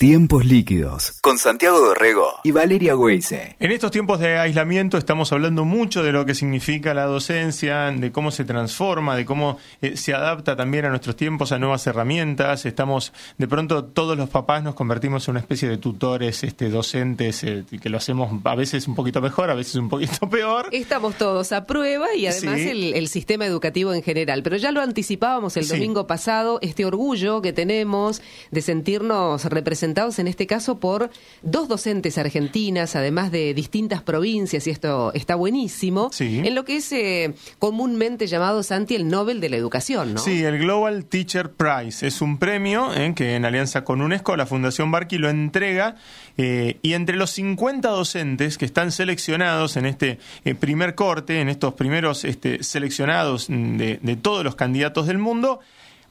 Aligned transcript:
Tiempos 0.00 0.46
líquidos 0.46 1.18
con 1.20 1.36
Santiago 1.36 1.78
Dorrego 1.78 2.26
y 2.42 2.52
Valeria 2.52 2.96
Weise. 2.96 3.56
En 3.60 3.70
estos 3.70 3.90
tiempos 3.90 4.18
de 4.18 4.38
aislamiento 4.38 4.96
estamos 4.96 5.30
hablando 5.30 5.66
mucho 5.66 6.02
de 6.02 6.10
lo 6.10 6.24
que 6.24 6.34
significa 6.34 6.94
la 6.94 7.04
docencia, 7.04 7.90
de 7.90 8.10
cómo 8.10 8.30
se 8.30 8.46
transforma, 8.46 9.14
de 9.14 9.26
cómo 9.26 9.58
eh, 9.82 9.98
se 9.98 10.14
adapta 10.14 10.56
también 10.56 10.86
a 10.86 10.88
nuestros 10.88 11.16
tiempos, 11.16 11.52
a 11.52 11.58
nuevas 11.58 11.86
herramientas. 11.86 12.64
Estamos, 12.64 13.12
de 13.36 13.46
pronto, 13.46 13.84
todos 13.84 14.16
los 14.16 14.30
papás 14.30 14.62
nos 14.62 14.74
convertimos 14.74 15.28
en 15.28 15.32
una 15.32 15.40
especie 15.40 15.68
de 15.68 15.76
tutores, 15.76 16.44
este, 16.44 16.70
docentes, 16.70 17.44
eh, 17.44 17.64
que 17.78 17.90
lo 17.90 17.98
hacemos 17.98 18.32
a 18.42 18.54
veces 18.54 18.88
un 18.88 18.94
poquito 18.94 19.20
mejor, 19.20 19.50
a 19.50 19.54
veces 19.54 19.74
un 19.74 19.90
poquito 19.90 20.26
peor. 20.30 20.68
Estamos 20.72 21.16
todos 21.16 21.52
a 21.52 21.66
prueba 21.66 22.06
y 22.16 22.26
además 22.26 22.56
Sí. 22.56 22.68
el, 22.70 22.94
el 22.94 23.08
sistema 23.08 23.44
educativo 23.44 23.92
en 23.92 24.02
general. 24.02 24.42
Pero 24.42 24.56
ya 24.56 24.72
lo 24.72 24.80
anticipábamos 24.80 25.58
el 25.58 25.64
Sí. 25.64 25.74
domingo 25.74 26.06
pasado, 26.06 26.58
este 26.62 26.86
orgullo 26.86 27.42
que 27.42 27.52
tenemos 27.52 28.22
de 28.50 28.62
sentirnos 28.62 29.44
representados 29.44 29.89
en 30.18 30.28
este 30.28 30.46
caso 30.46 30.78
por 30.78 31.10
dos 31.42 31.68
docentes 31.68 32.16
argentinas, 32.18 32.96
además 32.96 33.30
de 33.30 33.54
distintas 33.54 34.02
provincias, 34.02 34.66
y 34.66 34.70
esto 34.70 35.12
está 35.14 35.34
buenísimo, 35.34 36.10
Sí. 36.12 36.40
en 36.44 36.54
lo 36.54 36.64
que 36.64 36.76
es 36.76 36.90
eh, 36.92 37.34
comúnmente 37.58 38.26
llamado, 38.26 38.62
Santi, 38.62 38.94
el 38.94 39.08
Nobel 39.08 39.40
de 39.40 39.48
la 39.50 39.56
Educación, 39.56 40.14
¿no? 40.14 40.20
Sí, 40.20 40.42
el 40.42 40.58
Global 40.58 41.04
Teacher 41.04 41.50
Prize 41.50 42.06
es 42.06 42.20
un 42.20 42.38
premio 42.38 42.94
eh, 42.94 43.12
que 43.14 43.34
en 43.34 43.44
alianza 43.44 43.84
con 43.84 44.00
UNESCO, 44.00 44.36
la 44.36 44.46
Fundación 44.46 44.90
Barky 44.90 45.18
lo 45.18 45.28
entrega 45.28 45.96
eh, 46.38 46.78
y 46.82 46.94
entre 46.94 47.16
los 47.16 47.30
50 47.30 47.88
docentes 47.88 48.56
que 48.58 48.64
están 48.64 48.92
seleccionados 48.92 49.76
en 49.76 49.86
este 49.86 50.18
eh, 50.44 50.54
primer 50.54 50.94
corte, 50.94 51.40
en 51.40 51.48
estos 51.48 51.74
primeros 51.74 52.24
este, 52.24 52.62
seleccionados 52.62 53.50
mm, 53.50 53.76
de, 53.76 53.98
de 54.02 54.16
todos 54.16 54.44
los 54.44 54.54
candidatos 54.54 55.06
del 55.06 55.18
mundo, 55.18 55.60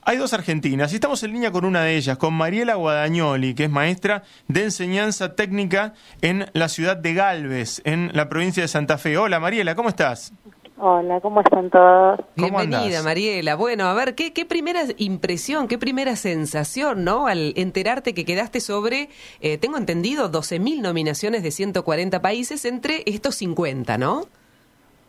hay 0.09 0.17
dos 0.17 0.33
argentinas 0.33 0.91
y 0.91 0.95
estamos 0.95 1.21
en 1.21 1.33
línea 1.33 1.51
con 1.51 1.65
una 1.65 1.83
de 1.83 1.95
ellas, 1.95 2.17
con 2.17 2.33
Mariela 2.33 2.73
Guadagnoli, 2.73 3.53
que 3.53 3.65
es 3.65 3.69
maestra 3.69 4.23
de 4.47 4.63
enseñanza 4.63 5.35
técnica 5.35 5.93
en 6.23 6.47
la 6.53 6.67
ciudad 6.67 6.97
de 6.97 7.13
Galvez, 7.13 7.79
en 7.85 8.09
la 8.13 8.27
provincia 8.27 8.63
de 8.63 8.67
Santa 8.67 8.97
Fe. 8.97 9.19
Hola 9.19 9.39
Mariela, 9.39 9.75
¿cómo 9.75 9.87
estás? 9.89 10.33
Hola, 10.79 11.19
¿cómo 11.21 11.41
están 11.41 11.69
todos? 11.69 12.21
¿Cómo 12.35 12.57
Bienvenida, 12.57 12.85
andás? 12.85 13.03
Mariela. 13.03 13.53
Bueno, 13.55 13.83
a 13.85 13.93
ver, 13.93 14.15
¿qué, 14.15 14.33
qué 14.33 14.45
primera 14.47 14.81
impresión, 14.97 15.67
qué 15.67 15.77
primera 15.77 16.15
sensación, 16.15 17.03
¿no? 17.03 17.27
Al 17.27 17.53
enterarte 17.55 18.15
que 18.15 18.25
quedaste 18.25 18.61
sobre, 18.61 19.09
eh, 19.41 19.59
tengo 19.59 19.77
entendido, 19.77 20.31
12.000 20.31 20.81
nominaciones 20.81 21.43
de 21.43 21.51
140 21.51 22.19
países 22.23 22.65
entre 22.65 23.03
estos 23.05 23.35
50, 23.35 23.99
¿no? 23.99 24.23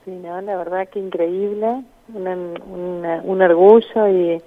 Sí, 0.04 0.10
no, 0.10 0.38
la 0.42 0.56
verdad 0.58 0.86
que 0.92 0.98
increíble, 0.98 1.84
una- 2.12 2.36
una- 2.66 3.22
un 3.22 3.40
orgullo 3.40 4.08
y, 4.08 4.42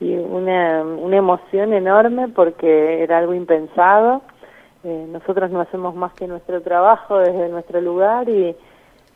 y 0.00 0.14
una, 0.14 0.82
una 0.82 1.16
emoción 1.18 1.74
enorme 1.74 2.28
porque 2.28 3.02
era 3.02 3.18
algo 3.18 3.34
impensado. 3.34 4.22
Eh, 4.82 5.06
nosotros 5.10 5.50
no 5.50 5.60
hacemos 5.60 5.94
más 5.94 6.14
que 6.14 6.26
nuestro 6.26 6.62
trabajo 6.62 7.18
desde 7.18 7.50
nuestro 7.50 7.82
lugar 7.82 8.26
y, 8.30 8.56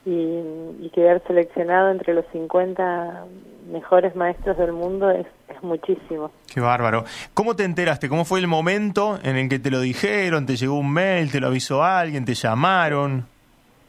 y, 0.04 0.42
y 0.80 0.90
quedar 0.94 1.22
seleccionado 1.26 1.90
entre 1.90 2.12
los 2.12 2.26
50 2.32 3.24
mejores 3.72 4.14
maestros 4.14 4.58
del 4.58 4.72
mundo 4.72 5.10
es, 5.10 5.26
es 5.48 5.62
muchísimo. 5.62 6.30
Qué 6.52 6.60
bárbaro. 6.60 7.04
¿Cómo 7.32 7.56
te 7.56 7.64
enteraste? 7.64 8.10
¿Cómo 8.10 8.26
fue 8.26 8.40
el 8.40 8.46
momento 8.46 9.18
en 9.22 9.36
el 9.36 9.48
que 9.48 9.58
te 9.58 9.70
lo 9.70 9.80
dijeron? 9.80 10.44
¿Te 10.44 10.56
llegó 10.56 10.74
un 10.74 10.92
mail? 10.92 11.32
¿Te 11.32 11.40
lo 11.40 11.46
avisó 11.46 11.82
alguien? 11.82 12.26
¿Te 12.26 12.34
llamaron? 12.34 13.26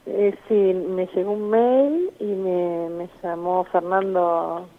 Eh, 0.05 0.33
sí, 0.47 0.53
me 0.53 1.07
llegó 1.07 1.31
un 1.31 1.49
mail 1.49 2.09
y 2.21 2.25
me, 2.25 2.89
me 2.89 3.09
llamó 3.21 3.65
Fernando 3.65 4.69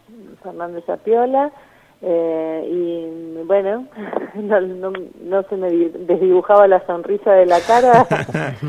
Fernando 0.43 0.81
Zapiola 0.87 1.53
eh, 2.03 2.69
y 2.71 3.43
bueno, 3.45 3.87
no, 4.35 4.61
no, 4.61 4.93
no 5.23 5.43
se 5.45 5.57
me 5.57 5.71
di- 5.71 5.93
desdibujaba 6.07 6.67
la 6.69 6.85
sonrisa 6.87 7.33
de 7.33 7.47
la 7.47 7.61
cara 7.61 8.07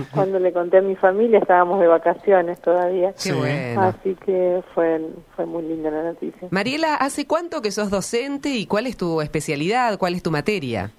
cuando 0.14 0.40
le 0.40 0.54
conté 0.54 0.78
a 0.78 0.82
mi 0.82 0.96
familia, 0.96 1.40
estábamos 1.40 1.80
de 1.80 1.88
vacaciones 1.88 2.60
todavía. 2.62 3.14
Qué 3.22 3.34
bueno. 3.34 3.82
Así 3.82 4.16
que 4.26 4.62
fue, 4.74 5.02
fue 5.36 5.46
muy 5.46 5.64
linda 5.64 5.92
la 5.92 6.04
noticia. 6.04 6.48
Mariela, 6.52 6.96
¿hace 6.96 7.26
cuánto 7.28 7.62
que 7.62 7.72
sos 7.72 7.90
docente 7.90 8.50
y 8.50 8.66
cuál 8.66 8.88
es 8.88 8.96
tu 8.98 9.22
especialidad, 9.22 9.98
cuál 9.98 10.14
es 10.16 10.24
tu 10.24 10.32
materia? 10.32 10.92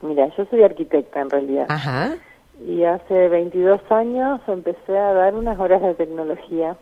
Mira, 0.00 0.28
yo 0.36 0.44
soy 0.46 0.62
arquitecta 0.62 1.20
en 1.20 1.30
realidad. 1.30 1.66
Ajá. 1.68 2.14
Y 2.66 2.84
hace 2.84 3.28
22 3.28 3.80
años 3.90 4.40
empecé 4.48 4.96
a 4.96 5.12
dar 5.12 5.34
unas 5.34 5.58
horas 5.58 5.82
de 5.82 5.94
tecnología. 5.94 6.76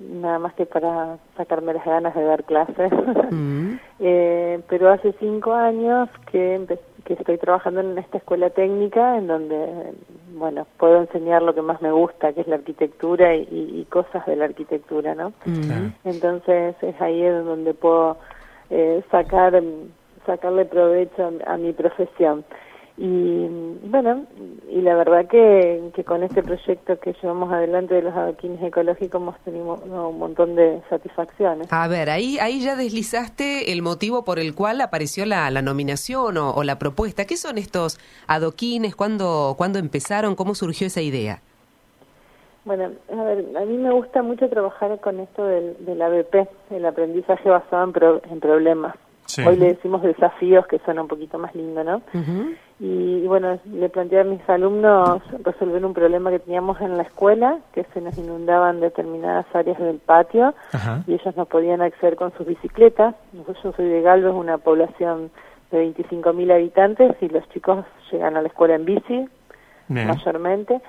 Nada 0.00 0.38
más 0.38 0.54
que 0.54 0.66
para 0.66 1.18
sacarme 1.36 1.72
las 1.74 1.84
ganas 1.84 2.14
de 2.14 2.24
dar 2.24 2.44
clases. 2.44 2.92
Eh, 4.00 4.60
pero 4.68 4.90
hace 4.90 5.12
cinco 5.18 5.52
años 5.52 6.08
que, 6.30 6.64
que 7.04 7.14
estoy 7.14 7.36
trabajando 7.36 7.80
en 7.80 7.98
esta 7.98 8.18
escuela 8.18 8.48
técnica 8.50 9.18
en 9.18 9.26
donde, 9.26 9.92
bueno, 10.34 10.68
puedo 10.78 11.00
enseñar 11.00 11.42
lo 11.42 11.52
que 11.52 11.62
más 11.62 11.82
me 11.82 11.90
gusta, 11.90 12.32
que 12.32 12.42
es 12.42 12.46
la 12.46 12.54
arquitectura 12.56 13.34
y, 13.34 13.48
y 13.50 13.84
cosas 13.90 14.24
de 14.24 14.36
la 14.36 14.44
arquitectura, 14.44 15.16
¿no? 15.16 15.32
Entonces 16.04 16.76
es 16.80 17.00
ahí 17.00 17.24
en 17.24 17.44
donde 17.44 17.74
puedo 17.74 18.18
eh, 18.70 19.02
sacar 19.10 19.60
sacarle 20.26 20.64
provecho 20.66 21.32
a, 21.46 21.54
a 21.54 21.56
mi 21.56 21.72
profesión. 21.72 22.44
Y 23.00 23.46
bueno, 23.84 24.24
y 24.68 24.80
la 24.80 24.96
verdad 24.96 25.26
que, 25.28 25.90
que 25.94 26.02
con 26.02 26.24
este 26.24 26.42
proyecto 26.42 26.98
que 26.98 27.14
llevamos 27.22 27.52
adelante 27.52 27.94
de 27.94 28.02
los 28.02 28.12
adoquines 28.12 28.60
ecológicos 28.60 29.22
hemos 29.22 29.38
tenido 29.44 29.76
un 30.08 30.18
montón 30.18 30.56
de 30.56 30.80
satisfacciones. 30.90 31.72
A 31.72 31.86
ver, 31.86 32.10
ahí, 32.10 32.38
ahí 32.40 32.58
ya 32.60 32.74
deslizaste 32.74 33.70
el 33.72 33.82
motivo 33.82 34.24
por 34.24 34.40
el 34.40 34.52
cual 34.52 34.80
apareció 34.80 35.26
la, 35.26 35.48
la 35.52 35.62
nominación 35.62 36.36
o, 36.38 36.50
o 36.50 36.64
la 36.64 36.80
propuesta. 36.80 37.24
¿Qué 37.24 37.36
son 37.36 37.56
estos 37.56 38.00
adoquines? 38.26 38.96
¿Cuándo, 38.96 39.54
¿Cuándo 39.56 39.78
empezaron? 39.78 40.34
¿Cómo 40.34 40.56
surgió 40.56 40.88
esa 40.88 41.00
idea? 41.00 41.40
Bueno, 42.64 42.90
a 43.16 43.22
ver, 43.22 43.46
a 43.56 43.64
mí 43.64 43.78
me 43.78 43.92
gusta 43.92 44.22
mucho 44.22 44.48
trabajar 44.48 44.98
con 45.00 45.20
esto 45.20 45.44
del, 45.46 45.76
del 45.86 46.02
ABP, 46.02 46.48
el 46.72 46.84
aprendizaje 46.84 47.48
basado 47.48 47.84
en, 47.84 47.92
pro- 47.92 48.22
en 48.28 48.40
problemas. 48.40 48.96
Sí. 49.26 49.42
Hoy 49.46 49.56
le 49.56 49.68
decimos 49.74 50.02
desafíos, 50.02 50.66
que 50.66 50.78
suena 50.80 51.02
un 51.02 51.08
poquito 51.08 51.38
más 51.38 51.54
lindo, 51.54 51.84
¿no? 51.84 51.96
Ujú. 52.12 52.54
Y, 52.80 52.84
y 53.24 53.26
bueno, 53.26 53.58
le 53.64 53.88
planteé 53.88 54.20
a 54.20 54.24
mis 54.24 54.48
alumnos 54.48 55.20
resolver 55.42 55.84
un 55.84 55.94
problema 55.94 56.30
que 56.30 56.38
teníamos 56.38 56.80
en 56.80 56.96
la 56.96 57.02
escuela, 57.02 57.58
que 57.72 57.84
se 57.92 58.00
nos 58.00 58.16
inundaban 58.16 58.78
determinadas 58.78 59.46
áreas 59.52 59.78
del 59.78 59.98
patio 59.98 60.54
Ajá. 60.72 61.02
y 61.06 61.14
ellos 61.14 61.36
no 61.36 61.46
podían 61.46 61.82
acceder 61.82 62.14
con 62.14 62.32
sus 62.36 62.46
bicicletas. 62.46 63.16
Yo 63.32 63.72
soy 63.72 63.88
de 63.88 64.00
Galvez, 64.02 64.32
una 64.32 64.58
población 64.58 65.30
de 65.72 65.92
25.000 65.92 66.52
habitantes 66.54 67.16
y 67.20 67.28
los 67.28 67.48
chicos 67.48 67.84
llegan 68.12 68.36
a 68.36 68.42
la 68.42 68.48
escuela 68.48 68.76
en 68.76 68.84
bici 68.84 69.28
Bien. 69.88 70.06
mayormente. 70.06 70.80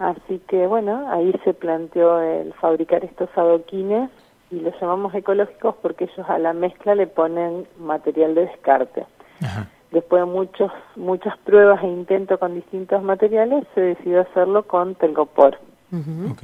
Así 0.00 0.40
que 0.48 0.66
bueno, 0.66 1.08
ahí 1.10 1.32
se 1.44 1.54
planteó 1.54 2.20
el 2.20 2.52
fabricar 2.54 3.04
estos 3.04 3.28
adoquines 3.36 4.10
y 4.50 4.60
los 4.60 4.74
llamamos 4.80 5.14
ecológicos 5.14 5.76
porque 5.82 6.04
ellos 6.04 6.28
a 6.28 6.38
la 6.38 6.52
mezcla 6.52 6.94
le 6.94 7.06
ponen 7.06 7.66
material 7.78 8.34
de 8.34 8.46
descarte. 8.46 9.06
Ajá. 9.42 9.68
Después 9.90 10.22
de 10.22 10.26
muchos, 10.30 10.70
muchas 10.96 11.36
pruebas 11.38 11.82
e 11.82 11.86
intentos 11.86 12.38
con 12.38 12.54
distintos 12.54 13.02
materiales, 13.02 13.64
se 13.74 13.80
decidió 13.80 14.20
hacerlo 14.20 14.64
con 14.64 14.94
telgopor. 14.96 15.56
Ujú. 15.92 16.32
Ok. 16.32 16.42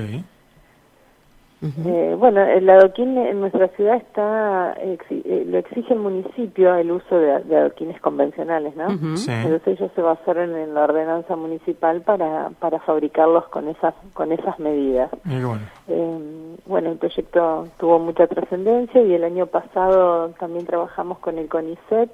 Ujú. 1.63 1.89
Eh, 1.89 2.15
bueno, 2.19 2.43
el 2.43 2.69
adoquín 2.69 3.17
en 3.17 3.41
nuestra 3.41 3.69
ciudad 3.69 3.97
está, 3.97 4.75
exi- 4.83 5.23
eh, 5.25 5.45
lo 5.47 5.57
exige 5.59 5.95
el 5.95 6.01
municipio 6.01 6.75
el 6.75 6.91
uso 6.91 7.19
de, 7.19 7.41
de 7.45 7.57
adoquines 7.57 7.99
convencionales, 8.03 8.77
¿no? 8.77 8.91
Sí. 9.17 9.31
Entonces 9.31 9.79
ellos 9.79 9.91
se 9.95 10.03
basaron 10.03 10.55
en 10.57 10.75
la 10.75 10.85
ordenanza 10.85 11.37
municipal 11.37 12.03
para, 12.03 12.51
para 12.59 12.81
fabricarlos 12.81 13.47
con 13.49 13.69
esas, 13.69 13.95
con 14.13 14.33
esas 14.33 14.59
medidas. 14.59 15.11
Y 15.25 15.43
bueno. 15.43 15.63
Eh, 15.89 16.19
bueno, 16.67 16.91
el 16.93 16.99
proyecto 16.99 17.67
tuvo 17.79 17.99
mucha 17.99 18.27
trascendencia 18.27 19.01
y 19.01 19.15
el 19.15 19.25
año 19.25 19.47
pasado 19.47 20.31
también 20.39 20.67
trabajamos 20.67 21.19
con 21.19 21.39
el 21.39 21.49
CONICET 21.49 22.11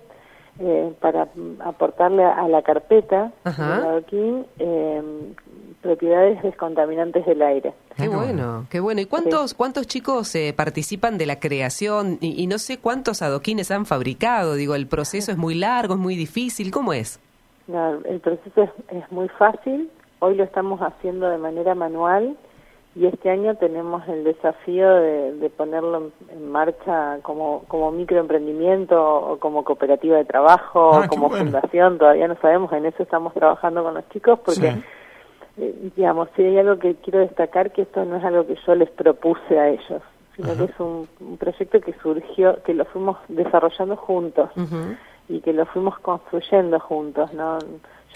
eh, 0.60 0.92
para 1.00 1.28
aportarle 1.64 2.22
a, 2.22 2.46
la 2.48 2.62
carpeta 2.62 3.32
Ajá. 3.44 3.76
del 3.76 3.84
adoquín 3.84 4.46
eh, 4.58 5.02
propiedades 5.80 6.42
descontaminantes 6.42 7.24
del 7.24 7.40
aire. 7.40 7.72
Qué 7.96 8.08
bueno. 8.08 8.20
bueno, 8.20 8.66
qué 8.68 8.80
bueno. 8.80 9.00
¿Y 9.00 9.06
cuántos, 9.06 9.54
cuántos 9.54 9.86
chicos 9.86 10.34
eh, 10.34 10.52
participan 10.54 11.16
de 11.16 11.26
la 11.26 11.40
creación? 11.40 12.18
Y, 12.20 12.42
y 12.42 12.46
no 12.46 12.58
sé 12.58 12.78
cuántos 12.78 13.22
adoquines 13.22 13.70
han 13.70 13.86
fabricado. 13.86 14.54
Digo, 14.54 14.74
el 14.74 14.86
proceso 14.86 15.32
es 15.32 15.38
muy 15.38 15.54
largo, 15.54 15.94
es 15.94 16.00
muy 16.00 16.16
difícil. 16.16 16.70
¿Cómo 16.70 16.92
es? 16.92 17.20
No, 17.66 17.94
el 18.04 18.20
proceso 18.20 18.62
es, 18.62 18.70
es 18.88 19.10
muy 19.10 19.28
fácil. 19.28 19.90
Hoy 20.18 20.34
lo 20.34 20.44
estamos 20.44 20.80
haciendo 20.80 21.28
de 21.30 21.38
manera 21.38 21.74
manual 21.74 22.36
y 22.96 23.06
este 23.06 23.30
año 23.30 23.54
tenemos 23.54 24.06
el 24.08 24.24
desafío 24.24 24.92
de, 24.96 25.32
de 25.34 25.48
ponerlo 25.50 26.10
en, 26.28 26.36
en 26.36 26.50
marcha 26.50 27.18
como, 27.22 27.62
como 27.68 27.92
microemprendimiento 27.92 28.96
o 29.00 29.38
como 29.38 29.62
cooperativa 29.64 30.16
de 30.16 30.24
trabajo 30.24 30.90
Ah, 30.94 31.02
o 31.04 31.08
como 31.08 31.28
bueno. 31.28 31.44
fundación. 31.44 31.98
Todavía 31.98 32.26
no 32.28 32.36
sabemos, 32.40 32.72
en 32.72 32.86
eso 32.86 33.02
estamos 33.02 33.32
trabajando 33.34 33.82
con 33.84 33.94
los 33.94 34.08
chicos 34.10 34.38
porque, 34.44 34.72
Sí. 34.72 34.82
eh, 35.58 35.90
digamos, 35.96 36.28
si 36.34 36.42
hay 36.42 36.58
algo 36.58 36.78
que 36.78 36.96
quiero 36.96 37.20
destacar, 37.20 37.70
que 37.72 37.82
esto 37.82 38.04
no 38.04 38.16
es 38.16 38.24
algo 38.24 38.46
que 38.46 38.56
yo 38.66 38.74
les 38.74 38.90
propuse 38.90 39.58
a 39.58 39.68
ellos, 39.68 40.02
sino 40.34 40.48
Ajá. 40.52 40.58
que 40.66 40.72
es 40.72 40.80
un, 40.80 41.08
un 41.20 41.36
proyecto 41.36 41.80
que 41.80 41.92
surgió, 42.02 42.60
que 42.64 42.74
lo 42.74 42.84
fuimos 42.86 43.18
desarrollando 43.28 43.96
juntos 43.96 44.50
y 45.28 45.40
que 45.40 45.52
lo 45.52 45.64
fuimos 45.66 45.96
construyendo 46.00 46.80
juntos, 46.80 47.32
¿no? 47.34 47.58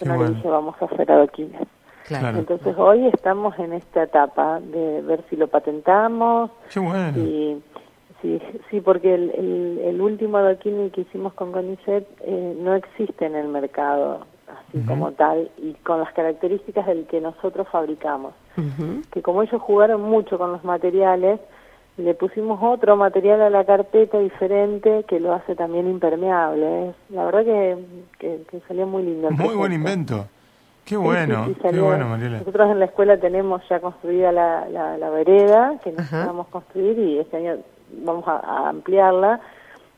Yo 0.00 0.06
no 0.06 0.20
le 0.20 0.30
dije 0.30 0.48
vamos 0.48 0.74
a 0.82 0.86
hacer 0.86 1.10
adoquines. 1.12 1.62
Claro. 2.06 2.38
Entonces 2.38 2.74
hoy 2.76 3.06
estamos 3.06 3.58
en 3.58 3.72
esta 3.72 4.02
etapa 4.02 4.60
de 4.60 5.00
ver 5.02 5.24
si 5.30 5.36
lo 5.36 5.48
patentamos. 5.48 6.50
Qué 6.72 6.80
bueno. 6.80 7.18
Y, 7.18 7.62
sí, 8.20 8.40
sí, 8.70 8.80
porque 8.80 9.14
el, 9.14 9.80
el, 9.82 10.00
último 10.00 10.36
adoquín 10.36 10.90
que 10.90 11.02
hicimos 11.02 11.32
con 11.32 11.52
Conicet 11.52 12.06
eh, 12.20 12.56
no 12.60 12.74
existe 12.74 13.26
en 13.26 13.36
el 13.36 13.48
mercado 13.48 14.26
así 14.48 14.80
como 14.86 15.12
tal 15.12 15.50
y 15.56 15.72
con 15.74 16.00
las 16.00 16.12
características 16.12 16.86
del 16.86 17.06
que 17.06 17.20
nosotros 17.20 17.66
fabricamos. 17.70 18.34
Que 19.10 19.22
como 19.22 19.42
ellos 19.42 19.60
jugaron 19.60 20.02
mucho 20.02 20.38
con 20.38 20.52
los 20.52 20.62
materiales, 20.64 21.40
le 21.96 22.14
pusimos 22.14 22.60
otro 22.62 22.96
material 22.96 23.40
a 23.40 23.50
la 23.50 23.64
carpeta 23.64 24.18
diferente 24.18 25.04
que 25.08 25.20
lo 25.20 25.32
hace 25.32 25.54
también 25.54 25.88
impermeable. 25.88 26.94
La 27.10 27.24
verdad 27.24 27.44
que, 27.44 27.78
que, 28.18 28.60
salió 28.68 28.86
muy 28.86 29.04
lindo. 29.04 29.30
Muy 29.30 29.54
buen 29.54 29.72
invento. 29.72 30.26
Qué 30.84 30.96
bueno, 30.96 31.54
qué 31.62 31.81
bueno, 31.81 32.08
Mariela. 32.08 32.38
Nosotros 32.38 32.70
en 32.70 32.78
la 32.78 32.84
escuela 32.84 33.16
tenemos 33.19 33.62
ya 33.70 33.81
construida 33.81 34.32
la, 34.32 34.69
la, 34.69 35.10
vereda 35.10 35.78
que 35.82 35.92
necesitamos 35.92 36.46
construir 36.48 36.98
y 36.98 37.19
este 37.19 37.38
año 37.38 37.56
vamos 38.02 38.25
a, 38.26 38.69
ampliarla. 38.69 39.40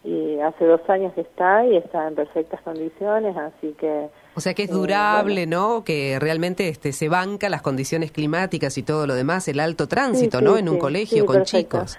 Y 0.05 0.39
hace 0.39 0.65
dos 0.65 0.89
años 0.89 1.13
que 1.15 1.23
está 1.23 1.67
y 1.67 1.77
está 1.77 2.07
en 2.07 2.15
perfectas 2.15 2.61
condiciones, 2.63 3.37
así 3.37 3.75
que... 3.77 4.07
O 4.37 4.41
sea 4.41 4.55
que 4.55 4.63
es 4.63 4.71
eh, 4.71 4.73
durable, 4.73 5.47
¿no? 5.47 5.83
Que 5.83 6.19
realmente 6.21 6.69
este, 6.69 6.93
se 6.93 7.09
banca 7.09 7.49
las 7.49 7.61
condiciones 7.61 8.13
climáticas 8.13 8.79
y 8.79 8.85
todo 8.85 9.09
lo 9.09 9.17
demás, 9.17 9.49
el 9.49 9.59
alto 9.59 9.89
tránsito, 9.89 10.41
¿no? 10.41 10.59
En 10.59 10.69
un 10.69 10.79
colegio 10.79 11.27
con 11.27 11.43
chicos. 11.43 11.99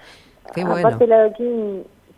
Qué 0.54 0.64
bueno. 0.64 0.88
Aparte 0.88 1.06
la 1.06 1.24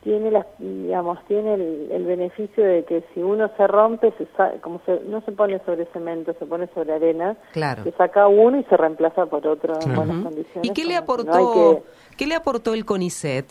tiene 0.02 0.30
las, 0.30 0.46
digamos 0.58 1.18
tiene 1.26 1.54
el, 1.54 2.04
beneficio 2.04 2.64
de 2.64 2.84
que 2.84 3.04
si 3.12 3.22
uno 3.22 3.50
se 3.56 3.66
rompe 3.66 4.12
se 4.18 4.26
como 4.60 4.80
se, 4.86 5.00
no 5.06 5.20
se 5.22 5.32
pone 5.32 5.60
sobre 5.66 5.84
cemento 5.86 6.34
se 6.38 6.46
pone 6.46 6.68
sobre 6.74 6.94
arena 6.94 7.36
claro. 7.52 7.84
se 7.84 7.92
saca 7.92 8.26
uno 8.26 8.58
y 8.58 8.64
se 8.64 8.76
reemplaza 8.76 9.26
por 9.26 9.46
otro 9.46 9.74
en 9.80 9.94
buenas 9.94 10.22
condiciones 10.24 10.70
y 10.70 10.72
qué 10.72 10.84
le 10.84 10.96
aportó 10.96 11.82
qué 12.16 12.26
le 12.26 12.34
aportó 12.34 12.74
el 12.74 12.84
CONICET 12.84 13.46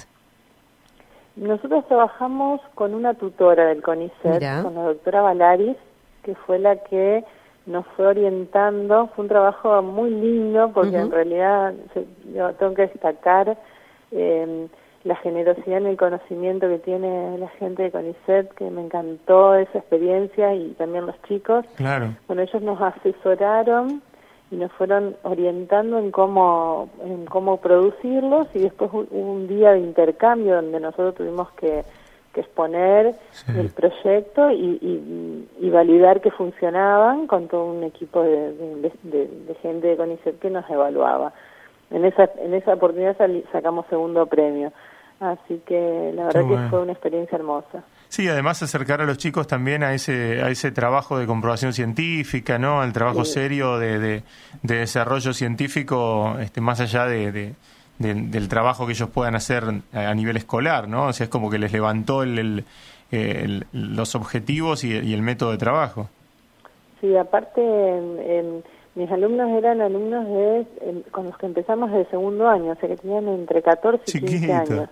nosotros 1.35 1.87
trabajamos 1.87 2.61
con 2.73 2.95
una 2.95 3.13
tutora 3.13 3.67
del 3.67 3.81
CONICET 3.81 4.63
con 4.63 4.73
la 4.73 4.83
doctora 4.83 5.21
Valaris 5.21 5.77
que 6.23 6.35
fue 6.35 6.59
la 6.59 6.75
que 6.77 7.23
nos 7.65 7.85
fue 7.95 8.07
orientando. 8.07 9.07
Fue 9.15 9.23
un 9.23 9.29
trabajo 9.29 9.81
muy 9.81 10.09
lindo 10.09 10.71
porque 10.73 10.97
en 10.97 11.11
realidad 11.11 11.73
yo 12.33 12.53
tengo 12.53 12.73
que 12.73 12.87
destacar 12.87 13.57
eh, 14.11 14.67
la 15.03 15.15
generosidad 15.17 15.77
en 15.77 15.87
el 15.87 15.97
conocimiento 15.97 16.67
que 16.67 16.79
tiene 16.79 17.37
la 17.37 17.47
gente 17.49 17.83
de 17.83 17.91
CONICET, 17.91 18.53
que 18.53 18.69
me 18.69 18.81
encantó 18.81 19.55
esa 19.55 19.79
experiencia 19.79 20.53
y 20.53 20.71
también 20.71 21.05
los 21.05 21.21
chicos. 21.23 21.65
Claro. 21.75 22.15
Bueno, 22.27 22.41
ellos 22.41 22.61
nos 22.61 22.81
asesoraron 22.81 24.01
y 24.51 24.55
nos 24.55 24.71
fueron 24.73 25.15
orientando 25.23 25.99
en 25.99 26.11
cómo, 26.11 26.89
en 27.03 27.25
cómo 27.25 27.57
producirlos 27.57 28.47
y 28.53 28.59
después 28.59 28.91
hubo 28.91 29.07
un 29.11 29.47
día 29.47 29.71
de 29.71 29.79
intercambio 29.79 30.55
donde 30.55 30.79
nosotros 30.79 31.15
tuvimos 31.15 31.49
que, 31.51 31.83
exponer 32.35 33.15
el 33.49 33.69
proyecto 33.71 34.49
y, 34.49 35.45
y, 35.59 35.69
validar 35.69 36.21
que 36.21 36.31
funcionaban 36.31 37.27
con 37.27 37.49
todo 37.49 37.65
un 37.65 37.83
equipo 37.83 38.23
de, 38.23 38.53
de 38.53 39.55
gente 39.61 39.87
de 39.87 39.97
CONICET 39.97 40.39
que 40.39 40.49
nos 40.49 40.69
evaluaba. 40.69 41.33
En 41.91 42.05
esa, 42.05 42.29
en 42.39 42.53
esa 42.53 42.73
oportunidad 42.73 43.17
sacamos 43.51 43.85
segundo 43.89 44.25
premio. 44.27 44.71
Así 45.19 45.61
que 45.65 46.11
la 46.15 46.25
verdad 46.25 46.47
que 46.47 46.69
fue 46.69 46.81
una 46.81 46.93
experiencia 46.93 47.37
hermosa. 47.37 47.83
Sí, 48.07 48.27
además 48.27 48.63
acercar 48.63 49.01
a 49.01 49.05
los 49.05 49.17
chicos 49.17 49.47
también 49.47 49.83
a 49.83 49.93
ese, 49.93 50.41
a 50.41 50.49
ese 50.49 50.71
trabajo 50.71 51.19
de 51.19 51.27
comprobación 51.27 51.73
científica, 51.73 52.57
¿no? 52.57 52.81
Al 52.81 52.93
trabajo 52.93 53.25
serio 53.25 53.77
de, 53.77 53.99
de, 53.99 54.23
desarrollo 54.63 55.33
científico, 55.33 56.37
este, 56.39 56.61
más 56.61 56.79
allá 56.79 57.05
de, 57.05 57.53
del 57.99 58.47
trabajo 58.47 58.85
que 58.87 58.93
ellos 58.93 59.09
puedan 59.09 59.35
hacer 59.35 59.63
a 59.93 60.13
nivel 60.15 60.37
escolar, 60.37 60.87
¿no? 60.87 61.07
O 61.07 61.13
sea, 61.13 61.25
es 61.25 61.29
como 61.29 61.49
que 61.49 61.59
les 61.59 61.71
levantó 61.71 62.23
el, 62.23 62.63
los 63.73 64.15
objetivos 64.15 64.83
y, 64.83 64.93
y, 64.93 65.13
el 65.13 65.21
método 65.21 65.51
de 65.51 65.57
trabajo. 65.57 66.09
Sí, 66.99 67.15
aparte, 67.15 67.61
en 67.61 68.63
mis 68.99 69.09
alumnos 69.11 69.49
eran 69.51 69.79
alumnos 69.81 70.25
de, 70.27 71.03
con 71.11 71.25
los 71.25 71.37
que 71.37 71.45
empezamos 71.45 71.91
de 71.91 72.05
segundo 72.07 72.49
año, 72.49 72.73
o 72.73 72.75
sea 72.75 72.89
que 72.89 72.97
tenían 72.97 73.27
entre 73.29 73.61
14 73.61 74.03
y 74.17 74.21
15 74.21 74.53
años. 74.53 74.89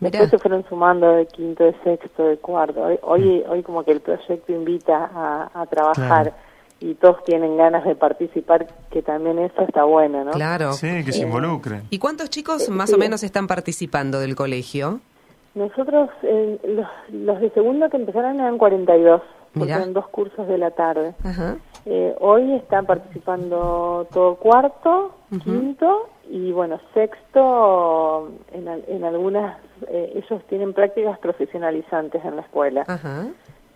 Después 0.00 0.30
se 0.30 0.38
fueron 0.38 0.64
sumando 0.68 1.12
de 1.12 1.26
quinto, 1.26 1.64
de 1.64 1.74
sexto, 1.84 2.24
de 2.24 2.36
cuarto. 2.38 2.84
Hoy, 3.02 3.44
hoy, 3.48 3.62
como 3.62 3.84
que 3.84 3.92
el 3.92 4.00
proyecto 4.00 4.52
invita 4.52 5.50
a, 5.54 5.66
trabajar 5.66 6.34
y 6.80 6.94
todos 6.94 7.22
tienen 7.24 7.56
ganas 7.56 7.84
de 7.84 7.94
participar, 7.96 8.66
que 8.90 9.02
también 9.02 9.38
eso 9.38 9.62
está 9.62 9.84
bueno, 9.84 10.24
¿no? 10.24 10.30
Claro. 10.32 10.72
Sí, 10.72 11.04
que 11.04 11.12
se 11.12 11.22
involucren. 11.22 11.82
¿Y 11.90 11.98
cuántos 11.98 12.30
chicos 12.30 12.68
más 12.70 12.92
o 12.92 12.98
menos 12.98 13.22
están 13.22 13.46
participando 13.46 14.20
del 14.20 14.36
colegio? 14.36 15.00
Nosotros, 15.54 16.10
eh, 16.22 16.58
los, 16.64 16.86
los 17.12 17.40
de 17.40 17.50
segundo 17.50 17.88
que 17.88 17.96
empezaron 17.96 18.38
eran 18.38 18.58
42, 18.58 19.20
porque 19.52 19.72
eran 19.72 19.92
dos 19.92 20.08
cursos 20.08 20.46
de 20.46 20.58
la 20.58 20.70
tarde. 20.70 21.14
Ajá. 21.24 21.56
Eh, 21.86 22.14
hoy 22.20 22.54
están 22.54 22.86
participando 22.86 24.06
todo 24.12 24.36
cuarto, 24.36 25.14
quinto 25.44 26.08
y 26.30 26.52
bueno, 26.52 26.78
sexto, 26.92 28.30
en, 28.52 28.68
en 28.68 29.04
algunas, 29.04 29.58
eh, 29.88 30.12
ellos 30.16 30.42
tienen 30.48 30.74
prácticas 30.74 31.18
profesionalizantes 31.18 32.22
en 32.24 32.36
la 32.36 32.42
escuela. 32.42 32.84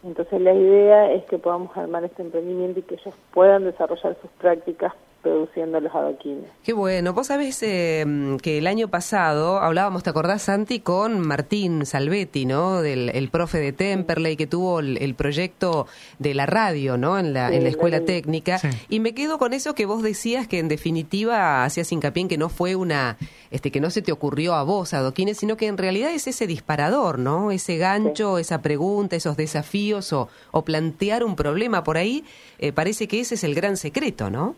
Entonces 0.04 0.40
la 0.40 0.52
idea 0.52 1.12
es 1.12 1.24
que 1.24 1.38
podamos 1.38 1.74
armar 1.76 2.04
este 2.04 2.22
emprendimiento 2.22 2.80
y 2.80 2.82
que 2.82 2.96
ellos 2.96 3.14
puedan 3.32 3.64
desarrollar 3.64 4.16
sus 4.20 4.30
prácticas 4.32 4.92
produciendo 5.22 5.80
los 5.80 5.94
adoquines. 5.94 6.50
Qué 6.64 6.72
bueno. 6.72 7.12
Vos 7.12 7.28
sabés 7.28 7.62
eh, 7.62 8.04
que 8.42 8.58
el 8.58 8.66
año 8.66 8.88
pasado 8.88 9.58
hablábamos, 9.58 10.02
¿te 10.02 10.10
acordás, 10.10 10.42
Santi, 10.42 10.80
con 10.80 11.20
Martín 11.20 11.86
Salvetti, 11.86 12.44
¿no? 12.44 12.82
Del 12.82 13.08
el 13.10 13.28
profe 13.30 13.58
de 13.58 13.72
Temperley 13.72 14.36
que 14.36 14.46
tuvo 14.46 14.80
el, 14.80 15.14
proyecto 15.14 15.86
de 16.18 16.34
la 16.34 16.46
radio, 16.46 16.96
¿no? 16.96 17.18
En 17.18 17.32
la, 17.32 17.52
en 17.52 17.62
la 17.62 17.68
escuela 17.68 18.00
técnica. 18.04 18.60
Y 18.88 19.00
me 19.00 19.14
quedo 19.14 19.38
con 19.38 19.52
eso 19.52 19.74
que 19.74 19.86
vos 19.86 20.02
decías 20.02 20.48
que 20.48 20.58
en 20.58 20.68
definitiva 20.68 21.64
hacías 21.64 21.92
hincapié 21.92 22.22
en 22.22 22.28
que 22.28 22.38
no 22.38 22.48
fue 22.48 22.74
una, 22.74 23.16
este, 23.50 23.70
que 23.70 23.80
no 23.80 23.90
se 23.90 24.02
te 24.02 24.12
ocurrió 24.12 24.54
a 24.54 24.64
vos, 24.64 24.94
adoquines, 24.94 25.38
sino 25.38 25.56
que 25.56 25.66
en 25.66 25.78
realidad 25.78 26.10
es 26.10 26.26
ese 26.26 26.46
disparador, 26.46 27.18
¿no? 27.18 27.52
Ese 27.52 27.76
gancho, 27.76 28.38
esa 28.38 28.60
pregunta, 28.62 29.16
esos 29.16 29.36
desafíos 29.36 30.12
o, 30.12 30.28
o 30.50 30.64
plantear 30.64 31.22
un 31.24 31.36
problema 31.36 31.84
por 31.84 31.96
ahí. 31.96 32.24
Eh, 32.58 32.72
parece 32.72 33.06
que 33.06 33.20
ese 33.20 33.36
es 33.36 33.44
el 33.44 33.54
gran 33.54 33.76
secreto, 33.76 34.30
¿no? 34.30 34.56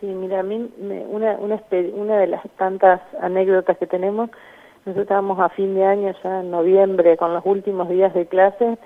Sí, 0.00 0.06
mira, 0.06 0.40
a 0.40 0.42
mí 0.42 0.70
una, 1.08 1.36
una, 1.38 1.60
una 1.94 2.18
de 2.18 2.26
las 2.26 2.42
tantas 2.56 3.00
anécdotas 3.20 3.78
que 3.78 3.86
tenemos, 3.86 4.30
nosotros 4.84 5.02
estábamos 5.02 5.40
a 5.40 5.48
fin 5.48 5.74
de 5.74 5.84
año, 5.84 6.14
ya 6.22 6.40
en 6.40 6.50
noviembre, 6.50 7.16
con 7.16 7.34
los 7.34 7.44
últimos 7.44 7.88
días 7.88 8.14
de 8.14 8.26
clase 8.26 8.78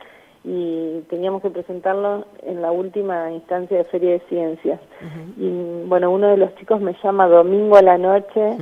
y 0.45 1.01
teníamos 1.11 1.43
que 1.43 1.51
presentarlo 1.51 2.25
en 2.43 2.63
la 2.63 2.73
última 2.73 3.31
instancia 3.31 3.77
de 3.77 3.85
Feria 3.85 4.13
de 4.13 4.21
Ciencias. 4.21 4.81
Y 5.37 5.85
bueno, 5.87 6.11
uno 6.11 6.29
de 6.29 6.39
los 6.39 6.55
chicos 6.55 6.81
me 6.81 6.97
llama 7.03 7.27
domingo 7.29 7.77
a 7.77 7.83
la 7.83 7.99
noche, 7.99 8.57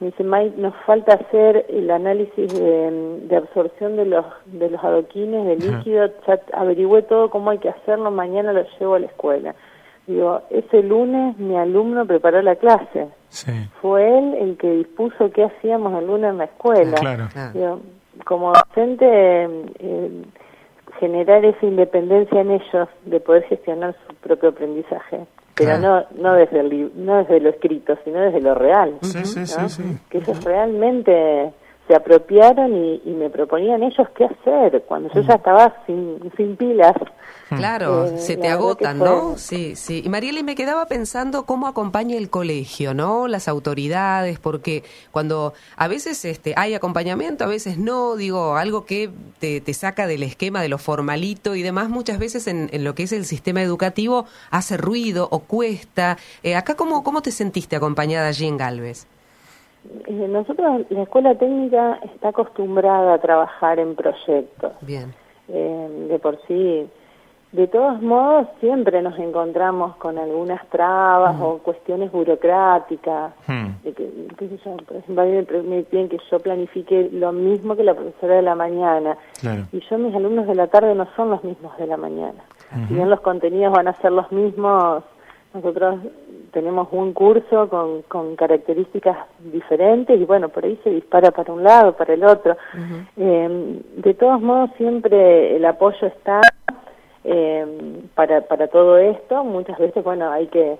me 0.00 0.06
dice, 0.06 0.24
Mike, 0.24 0.54
nos 0.56 0.74
falta 0.86 1.14
hacer 1.14 1.66
el 1.68 1.90
análisis 1.90 2.58
de, 2.58 3.36
absorción 3.36 3.96
de 3.96 4.06
los, 4.06 4.24
de 4.46 4.70
los 4.70 4.82
adoquines, 4.82 5.44
de 5.44 5.56
líquido, 5.56 6.08
ya 6.26 6.40
averigüé 6.52 7.02
todo 7.02 7.28
cómo 7.28 7.50
hay 7.50 7.58
que 7.58 7.68
hacerlo, 7.68 8.10
mañana 8.10 8.52
lo 8.52 8.64
llevo 8.78 8.94
a 8.94 9.00
la 9.00 9.06
escuela. 9.06 9.54
Digo, 10.08 10.40
ese 10.48 10.82
lunes 10.82 11.36
mi 11.36 11.54
alumno 11.54 12.06
preparó 12.06 12.40
la 12.40 12.56
clase. 12.56 13.08
Fue 13.82 14.18
él 14.18 14.34
el 14.40 14.56
que 14.56 14.70
dispuso 14.70 15.30
qué 15.30 15.44
hacíamos 15.44 15.92
el 16.00 16.06
lunes 16.06 16.30
en 16.30 16.38
la 16.38 16.44
escuela. 16.44 17.28
Digo, 17.52 17.80
como 18.24 18.54
docente, 18.54 19.04
eh, 19.04 20.22
generar 20.98 21.44
esa 21.44 21.66
independencia 21.66 22.40
en 22.40 22.52
ellos 22.52 22.88
de 23.04 23.20
poder 23.20 23.42
gestionar 23.44 23.94
su 24.06 24.14
propio 24.14 24.48
aprendizaje. 24.48 25.26
Pero 25.54 25.76
no, 25.78 26.04
no, 26.16 26.34
desde 26.34 26.60
el, 26.60 26.90
no 26.94 27.16
desde 27.16 27.40
lo 27.40 27.50
escrito, 27.50 27.98
sino 28.04 28.18
desde 28.18 28.40
lo 28.40 28.54
real. 28.54 28.94
que 30.08 30.18
ellos 30.18 30.42
realmente 30.42 31.52
se 31.88 31.94
apropiaron 31.94 32.74
y, 32.74 33.00
me 33.18 33.30
proponían 33.30 33.82
ellos 33.82 34.06
qué 34.14 34.26
hacer 34.26 34.84
cuando 34.86 35.12
yo 35.12 35.22
ya 35.22 35.34
estaba 35.34 35.74
sin, 35.86 36.30
sin 36.36 36.56
pilas. 36.56 36.94
Claro, 37.48 38.04
eh, 38.04 38.18
se 38.18 38.36
te 38.36 38.48
agotan, 38.48 38.98
¿no? 38.98 39.36
Sí, 39.38 39.74
sí. 39.74 40.02
Y 40.04 40.08
Mariela, 40.08 40.42
me 40.42 40.54
quedaba 40.54 40.86
pensando 40.86 41.46
cómo 41.46 41.66
acompaña 41.66 42.16
el 42.16 42.28
colegio, 42.30 42.94
¿no? 42.94 43.26
Las 43.26 43.48
autoridades, 43.48 44.38
porque 44.38 44.84
cuando 45.10 45.54
a 45.76 45.88
veces 45.88 46.24
este, 46.24 46.52
hay 46.56 46.74
acompañamiento, 46.74 47.44
a 47.44 47.48
veces 47.48 47.78
no, 47.78 48.16
digo, 48.16 48.56
algo 48.56 48.84
que 48.84 49.10
te, 49.40 49.60
te 49.60 49.74
saca 49.74 50.06
del 50.06 50.22
esquema 50.22 50.60
de 50.60 50.68
lo 50.68 50.78
formalito 50.78 51.54
y 51.54 51.62
demás, 51.62 51.88
muchas 51.88 52.18
veces 52.18 52.46
en, 52.46 52.68
en 52.72 52.84
lo 52.84 52.94
que 52.94 53.04
es 53.04 53.12
el 53.12 53.24
sistema 53.24 53.62
educativo 53.62 54.26
hace 54.50 54.76
ruido 54.76 55.28
o 55.30 55.40
cuesta. 55.40 56.18
Eh, 56.42 56.54
acá, 56.54 56.76
¿cómo, 56.76 57.02
¿cómo 57.02 57.22
te 57.22 57.32
sentiste 57.32 57.76
acompañada 57.76 58.28
allí 58.28 58.46
en 58.46 58.58
Galvez? 58.58 59.06
Eh, 60.06 60.28
nosotros, 60.28 60.82
la 60.90 61.02
escuela 61.02 61.34
técnica 61.34 61.98
está 62.14 62.28
acostumbrada 62.28 63.14
a 63.14 63.18
trabajar 63.18 63.78
en 63.78 63.94
proyectos. 63.94 64.72
Bien. 64.82 65.14
eh, 65.48 66.06
de 66.08 66.18
por 66.18 66.38
sí. 66.46 66.88
De 67.50 67.66
todos 67.66 68.02
modos, 68.02 68.46
siempre 68.60 69.00
nos 69.00 69.18
encontramos 69.18 69.96
con 69.96 70.18
algunas 70.18 70.66
trabas 70.68 71.34
o 71.40 71.56
cuestiones 71.58 72.12
burocráticas. 72.12 73.32
Hmm. 73.46 73.68
De 73.82 73.92
que, 73.94 74.06
qué 74.36 74.48
sé 74.48 74.58
yo, 74.62 74.76
por 74.76 74.96
ejemplo, 74.98 75.22
a 75.22 75.24
mí 75.24 75.46
me 75.64 75.82
piden 75.82 76.10
que 76.10 76.18
yo 76.30 76.38
planifique 76.40 77.08
lo 77.10 77.32
mismo 77.32 77.74
que 77.74 77.84
la 77.84 77.94
profesora 77.94 78.34
de 78.34 78.42
la 78.42 78.54
mañana. 78.54 79.16
Claro. 79.40 79.62
Y 79.72 79.80
yo, 79.80 79.96
mis 79.96 80.14
alumnos 80.14 80.46
de 80.46 80.56
la 80.56 80.66
tarde 80.66 80.94
no 80.94 81.08
son 81.16 81.30
los 81.30 81.42
mismos 81.42 81.74
de 81.78 81.86
la 81.86 81.96
mañana. 81.96 82.44
Si 82.86 82.92
bien 82.92 83.08
los 83.08 83.20
contenidos 83.22 83.72
van 83.72 83.88
a 83.88 83.94
ser 83.94 84.12
los 84.12 84.30
mismos, 84.30 85.02
nosotros 85.54 86.00
tenemos 86.52 86.88
un 86.92 87.12
curso 87.12 87.68
con, 87.68 88.02
con 88.02 88.36
características 88.36 89.16
diferentes 89.52 90.18
y 90.20 90.24
bueno, 90.24 90.48
por 90.48 90.64
ahí 90.64 90.78
se 90.84 90.90
dispara 90.90 91.30
para 91.30 91.52
un 91.52 91.62
lado, 91.62 91.92
para 91.94 92.14
el 92.14 92.24
otro. 92.24 92.56
Eh, 93.16 93.80
de 93.96 94.14
todos 94.14 94.40
modos, 94.40 94.70
siempre 94.76 95.56
el 95.56 95.64
apoyo 95.64 96.06
está 96.06 96.40
eh, 97.24 97.66
para, 98.14 98.42
para 98.42 98.68
todo 98.68 98.98
esto. 98.98 99.44
Muchas 99.44 99.78
veces, 99.78 100.02
bueno, 100.04 100.30
hay 100.30 100.46
que 100.48 100.76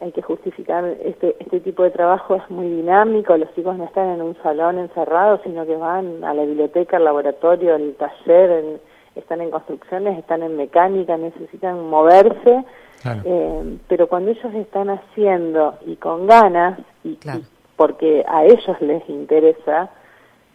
hay 0.00 0.10
que 0.10 0.20
justificar 0.22 0.84
este 1.04 1.36
este 1.38 1.60
tipo 1.60 1.84
de 1.84 1.90
trabajo 1.92 2.34
es 2.34 2.50
muy 2.50 2.66
dinámico 2.68 3.36
los 3.36 3.54
chicos 3.54 3.76
no 3.78 3.84
están 3.84 4.08
en 4.08 4.20
un 4.20 4.34
salón 4.42 4.80
encerrados 4.80 5.40
sino 5.44 5.64
que 5.64 5.76
van 5.76 6.24
a 6.24 6.34
la 6.34 6.42
biblioteca 6.42 6.96
al 6.96 7.04
laboratorio 7.04 7.76
al 7.76 7.94
taller 7.94 8.50
en- 8.50 8.80
están 9.16 9.40
en 9.40 9.50
construcciones 9.50 10.18
están 10.18 10.42
en 10.42 10.56
mecánica 10.56 11.16
necesitan 11.16 11.88
moverse 11.88 12.64
Claro. 13.02 13.22
eh, 13.24 13.78
pero 13.88 14.06
cuando 14.06 14.30
ellos 14.30 14.54
están 14.54 14.88
haciendo 14.90 15.74
y 15.86 15.96
con 15.96 16.26
ganas 16.28 16.78
y, 17.02 17.16
Claro. 17.16 17.40
y 17.40 17.44
porque 17.76 18.24
a 18.28 18.44
ellos 18.44 18.80
les 18.80 19.08
interesa 19.08 19.90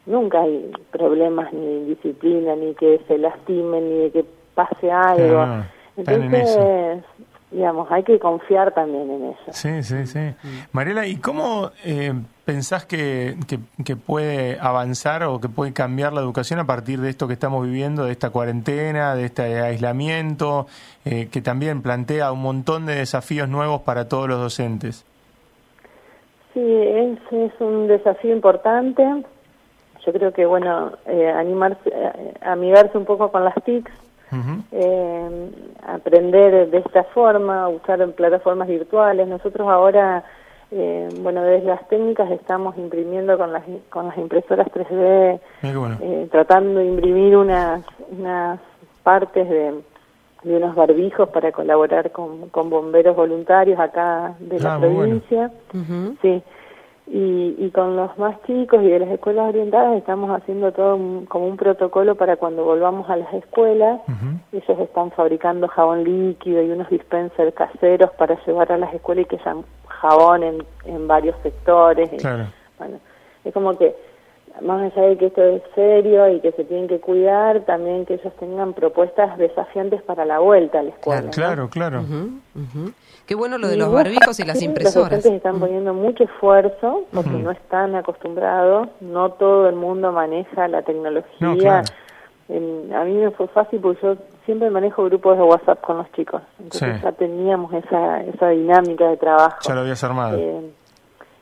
nunca 0.06 0.42
hay 0.42 0.72
problemas 0.92 1.52
ni 1.52 1.66
de 1.66 1.86
disciplina 1.86 2.56
ni 2.56 2.74
que 2.76 3.02
se 3.08 3.18
lastimen 3.18 3.90
ni 3.90 3.98
de 4.04 4.12
que 4.12 4.26
pase 4.56 4.90
algo 4.92 5.44
en 5.44 5.64
entonces 5.98 7.04
digamos 7.52 7.90
hay 7.92 8.04
que 8.04 8.20
confiar 8.20 8.74
también 8.74 9.10
en 9.10 9.24
ellos 9.26 9.38
Sí, 9.52 9.84
sí, 9.84 10.06
sí. 10.06 10.36
Mariela, 10.74 11.08
¿y 11.08 11.16
cómo 11.18 11.72
eh, 11.86 12.14
pensás 12.46 12.86
que, 12.86 13.36
que, 13.48 13.60
que 13.84 13.96
puede 13.96 14.58
avanzar 14.60 15.24
o 15.24 15.40
que 15.40 15.50
puede 15.50 15.74
cambiar 15.74 16.14
la 16.14 16.22
educación 16.22 16.60
a 16.60 16.66
partir 16.66 17.00
de 17.00 17.10
esto 17.10 17.28
que 17.28 17.34
estamos 17.34 17.64
viviendo, 17.66 18.06
de 18.06 18.12
esta 18.12 18.30
cuarentena, 18.30 19.16
de 19.16 19.26
este 19.26 19.62
aislamiento, 19.62 20.68
eh, 21.06 21.28
que 21.32 21.42
también 21.42 21.82
plantea 21.82 22.32
un 22.32 22.42
montón 22.42 22.86
de 22.86 22.96
desafíos 22.96 23.50
nuevos 23.50 23.82
para 23.82 24.08
todos 24.08 24.28
los 24.28 24.40
docentes? 24.40 25.06
Sí, 26.54 26.62
es, 26.64 27.20
es 27.32 27.52
un 27.60 27.88
desafío 27.88 28.34
importante. 28.34 29.04
Yo 30.06 30.14
creo 30.14 30.32
que, 30.32 30.46
bueno, 30.46 30.94
eh, 31.06 31.30
animarse, 31.30 31.90
eh, 31.94 32.34
amigarse 32.42 32.98
un 32.98 33.06
poco 33.06 33.30
con 33.30 33.44
las 33.44 33.56
TICs, 33.64 33.92
Eh, 34.72 35.52
aprender 35.88 36.70
de 36.70 36.78
esta 36.80 37.04
forma, 37.06 37.68
usar 37.70 38.06
plataformas 38.12 38.68
virtuales. 38.68 39.28
Nosotros 39.28 39.68
ahora, 39.68 40.24
eh, 40.72 41.10
bueno, 41.22 41.42
desde 41.44 41.68
las 41.68 41.88
técnicas 41.88 42.30
estamos 42.32 42.78
imprimiendo 42.78 43.38
con 43.38 43.54
las, 43.54 43.64
con 43.90 44.08
las 44.08 44.18
impresoras 44.18 44.68
3D, 44.68 45.40
Mira 45.62 45.74
qué 45.74 45.78
bueno. 45.78 45.98
eh, 46.02 46.28
tratando 46.32 46.80
de 46.80 46.86
imprimir 46.86 47.38
unas, 47.38 47.84
unas 48.12 48.60
partes 49.04 49.48
de, 49.50 49.74
de 50.44 50.58
unos 50.58 50.76
barbijos 50.76 51.30
para 51.30 51.52
colaborar 51.52 52.12
con, 52.12 52.50
con 52.50 52.70
bomberos 52.70 53.16
voluntarios 53.16 53.80
acá 53.80 54.36
de 54.40 54.60
la 54.60 54.76
Ah, 54.76 54.78
bueno. 54.78 54.98
provincia. 55.00 55.52
Sí, 56.22 56.44
y, 57.10 57.56
y 57.58 57.72
con 57.72 57.96
los 57.96 58.18
más 58.18 58.36
chicos 58.44 58.84
y 58.84 58.88
de 58.90 59.00
las 59.00 59.10
escuelas 59.10 59.48
orientadas 59.50 59.98
estamos 59.98 60.30
haciendo 60.30 60.72
todo 60.74 60.96
un- 60.98 61.26
como 61.26 61.48
un 61.48 61.56
protocolo 61.58 62.16
para 62.16 62.36
cuando 62.36 62.64
volvamos 62.66 63.10
a 63.10 63.16
las 63.16 63.34
escuelas. 63.34 64.02
Ellos 64.52 64.80
están 64.80 65.12
fabricando 65.12 65.68
jabón 65.68 66.04
líquido 66.04 66.62
y 66.62 66.70
unos 66.72 66.90
dispensers 66.90 67.54
caseros 67.56 68.12
para 68.18 68.38
llevar 68.46 68.72
a 68.74 68.78
las 68.78 68.94
escuelas 68.94 69.26
y 69.26 69.28
que 69.30 69.36
haya 69.38 69.56
jabón 69.88 70.44
en, 70.44 70.64
en 70.86 71.08
varios 71.08 71.36
sectores. 71.44 72.12
Y, 72.12 72.18
Claro. 72.18 72.46
Bueno, 72.78 73.00
es 73.46 73.54
como 73.54 73.78
que 73.78 73.96
más 74.62 74.92
allá 74.92 75.08
de 75.10 75.18
que 75.18 75.28
esto 75.28 75.44
es 75.44 75.62
serio 75.76 76.30
y 76.30 76.40
que 76.42 76.52
se 76.54 76.64
tienen 76.64 76.88
que 76.88 77.00
cuidar, 77.00 77.62
también 77.62 78.06
que 78.06 78.16
ellos 78.16 78.34
tengan 78.40 78.74
propuestas 78.74 79.38
desafiantes 79.38 80.02
para 80.02 80.26
la 80.26 80.40
vuelta 80.40 80.80
a 80.80 80.84
la 80.84 80.90
escuela. 80.90 81.22
¿no? 81.22 81.32
Claro, 81.32 81.70
claro. 81.70 82.04
Qué 83.28 83.36
bueno 83.36 83.58
lo 83.58 83.68
de 83.68 83.76
Y 83.76 83.78
los 83.78 83.92
barbijos 83.92 84.40
y 84.40 84.44
las 84.46 84.56
Los 84.56 84.64
impresoras. 84.64 85.10
docentes 85.10 85.34
están 85.34 85.60
poniendo 85.60 85.94
mucho 85.94 86.24
esfuerzo 86.24 87.04
porque 87.14 87.30
no 87.32 87.52
están 87.52 87.94
acostumbrados, 87.96 88.88
no 89.02 89.32
todo 89.34 89.68
el 89.68 89.76
mundo 89.76 90.12
maneja 90.14 90.68
la 90.70 90.82
tecnología. 90.82 91.28
No, 91.42 91.58
claro. 91.58 91.84
En- 92.50 92.94
a 92.94 93.04
mí 93.04 93.14
me 93.14 93.30
fue 93.32 93.48
fácil 93.50 93.82
porque 93.82 94.00
yo 94.02 94.16
siempre 94.46 94.70
manejo 94.70 95.04
grupos 95.04 95.38
de 95.38 95.44
WhatsApp 95.44 95.82
con 95.82 95.98
los 95.98 96.10
chicos, 96.14 96.42
entonces 96.58 96.96
Sí. 96.96 97.02
ya 97.04 97.12
teníamos 97.12 97.74
esa, 97.74 98.24
esa 98.24 98.48
dinámica 98.50 99.10
de 99.10 99.18
trabajo. 99.18 99.58
Ya 99.68 99.76
lo 99.76 99.82
habías 99.82 100.02
armado. 100.06 100.38
Eh, 100.40 100.72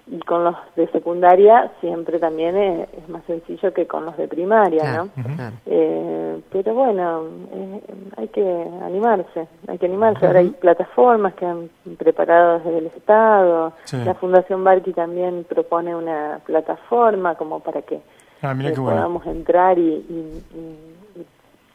y 0.07 0.19
con 0.21 0.43
los 0.43 0.55
de 0.75 0.87
secundaria 0.87 1.71
siempre 1.81 2.17
también 2.17 2.55
es, 2.57 2.89
es 2.93 3.09
más 3.09 3.23
sencillo 3.25 3.71
que 3.73 3.85
con 3.85 4.05
los 4.05 4.17
de 4.17 4.27
primaria, 4.27 4.81
Claro, 4.81 5.05
¿no? 5.15 5.23
claro. 5.35 5.55
Eh, 5.67 6.14
pero 6.51 6.73
bueno, 6.73 7.23
eh, 7.53 7.81
hay 8.17 8.27
que 8.29 8.41
animarse, 8.83 9.47
hay 9.67 9.77
que 9.77 9.85
animarse. 9.85 10.25
Ahora 10.25 10.39
hay 10.39 10.49
plataformas 10.49 11.33
que 11.35 11.45
han 11.45 11.69
preparado 11.97 12.59
desde 12.59 12.77
el 12.77 12.85
Estado. 12.87 13.73
Sí. 13.85 13.97
La 14.03 14.13
Fundación 14.15 14.63
Barqui 14.63 14.93
también 14.93 15.45
propone 15.47 15.95
una 15.95 16.39
plataforma 16.45 17.35
como 17.35 17.59
para 17.59 17.81
que 17.81 17.99
Ah, 18.41 18.53
mira 18.53 18.69
eh, 18.69 18.73
bueno. 18.77 18.97
podamos 18.97 19.25
entrar 19.27 19.77
y, 19.79 19.81
y, 19.81 20.43
y- 20.55 20.95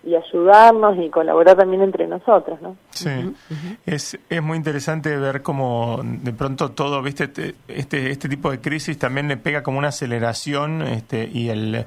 y 0.02 0.14
ayudarnos 0.16 0.96
y 0.96 1.10
colaborar 1.10 1.58
también 1.58 1.82
entre 1.82 2.06
nosotros, 2.06 2.58
¿no? 2.62 2.74
Sí, 2.88 3.10
es, 3.84 4.18
es 4.30 4.42
muy 4.42 4.56
interesante 4.56 5.14
ver 5.18 5.42
cómo 5.42 6.00
de 6.02 6.32
pronto 6.32 6.70
todo, 6.70 7.02
viste, 7.02 7.24
este, 7.24 7.54
este, 7.68 8.10
este 8.10 8.26
tipo 8.30 8.50
de 8.50 8.60
crisis 8.62 8.98
también 8.98 9.28
le 9.28 9.36
pega 9.36 9.62
como 9.62 9.76
una 9.78 9.88
aceleración 9.88 10.80
este, 10.80 11.28
y 11.30 11.50
el, 11.50 11.84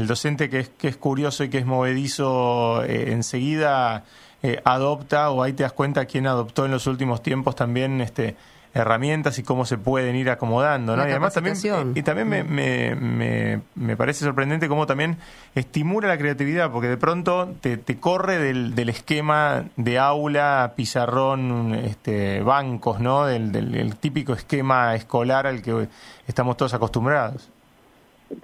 el 0.00 0.06
docente 0.06 0.50
que 0.50 0.60
es, 0.60 0.68
que 0.70 0.88
es 0.88 0.96
curioso 0.96 1.44
y 1.44 1.50
que 1.50 1.58
es 1.58 1.66
movedizo 1.66 2.82
eh, 2.84 3.12
enseguida 3.12 4.04
eh, 4.42 4.60
adopta 4.64 5.30
o 5.30 5.42
ahí 5.42 5.52
te 5.52 5.62
das 5.62 5.72
cuenta 5.72 6.06
quién 6.06 6.26
adoptó 6.26 6.64
en 6.64 6.70
los 6.72 6.86
últimos 6.86 7.22
tiempos 7.22 7.54
también 7.54 8.00
este 8.00 8.36
herramientas 8.72 9.36
y 9.38 9.42
cómo 9.42 9.66
se 9.66 9.78
pueden 9.78 10.14
ir 10.14 10.30
acomodando, 10.30 10.94
¿no? 10.94 11.02
La 11.02 11.08
y 11.08 11.10
además 11.10 11.34
también 11.34 11.56
capacitación. 11.56 11.92
y 11.96 12.02
también 12.02 12.28
me, 12.28 12.44
me, 12.44 12.94
me, 12.94 13.60
me 13.74 13.96
parece 13.96 14.24
sorprendente 14.24 14.68
cómo 14.68 14.86
también 14.86 15.16
estimula 15.56 16.06
la 16.06 16.16
creatividad, 16.16 16.70
porque 16.70 16.86
de 16.86 16.96
pronto 16.96 17.52
te, 17.60 17.78
te 17.78 17.98
corre 17.98 18.38
del, 18.38 18.76
del 18.76 18.88
esquema 18.88 19.64
de 19.76 19.98
aula, 19.98 20.74
pizarrón, 20.76 21.74
este, 21.74 22.42
bancos, 22.42 23.00
¿no? 23.00 23.26
Del, 23.26 23.50
del, 23.50 23.72
del 23.72 23.96
típico 23.96 24.34
esquema 24.34 24.94
escolar 24.94 25.48
al 25.48 25.62
que 25.62 25.88
estamos 26.28 26.56
todos 26.56 26.72
acostumbrados. 26.72 27.50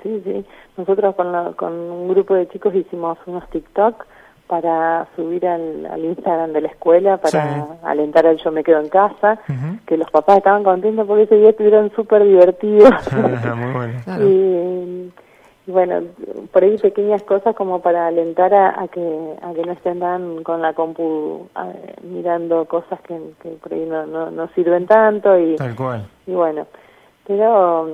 Sí, 0.02 0.20
sí. 0.24 0.44
Nosotros 0.76 1.14
con, 1.14 1.32
la- 1.32 1.52
con 1.56 1.72
un 1.72 2.08
grupo 2.08 2.34
de 2.34 2.48
chicos 2.48 2.74
hicimos 2.74 3.18
unos 3.26 3.48
TikTok 3.50 4.04
para 4.46 5.08
subir 5.16 5.46
al, 5.46 5.86
al 5.86 6.04
Instagram 6.04 6.52
de 6.52 6.60
la 6.60 6.68
escuela, 6.68 7.16
para 7.16 7.42
Sí. 7.54 7.60
alentar 7.82 8.26
al 8.26 8.36
Yo 8.38 8.52
me 8.52 8.62
quedo 8.62 8.80
en 8.80 8.88
casa, 8.88 9.38
que 9.86 9.96
los 9.96 10.08
papás 10.10 10.38
estaban 10.38 10.62
contentos 10.62 11.06
porque 11.06 11.24
ese 11.24 11.36
día 11.36 11.50
estuvieron 11.50 11.90
súper 11.96 12.22
divertidos. 12.24 12.90
Muy 13.56 13.72
bueno. 13.72 13.92
Claro. 14.04 14.24
y, 14.28 15.12
y 15.66 15.72
bueno, 15.72 16.00
por 16.52 16.62
ahí 16.62 16.78
pequeñas 16.78 17.22
cosas 17.24 17.56
como 17.56 17.80
para 17.80 18.06
alentar 18.06 18.54
a, 18.54 18.80
a 18.82 18.86
que 18.86 19.34
a 19.42 19.52
que 19.52 19.62
no 19.62 19.72
estén 19.72 19.98
tan 19.98 20.44
con 20.44 20.62
la 20.62 20.74
compu 20.74 21.48
eh, 21.64 21.94
mirando 22.04 22.66
cosas 22.66 23.00
que, 23.00 23.18
que 23.42 23.48
por 23.50 23.72
ahí 23.74 23.84
no, 23.84 24.06
no, 24.06 24.30
no 24.30 24.46
sirven 24.54 24.86
tanto 24.86 25.36
y, 25.36 25.56
Tal 25.56 25.74
cual. 25.74 26.06
y 26.24 26.32
bueno 26.34 26.66
pero 27.26 27.88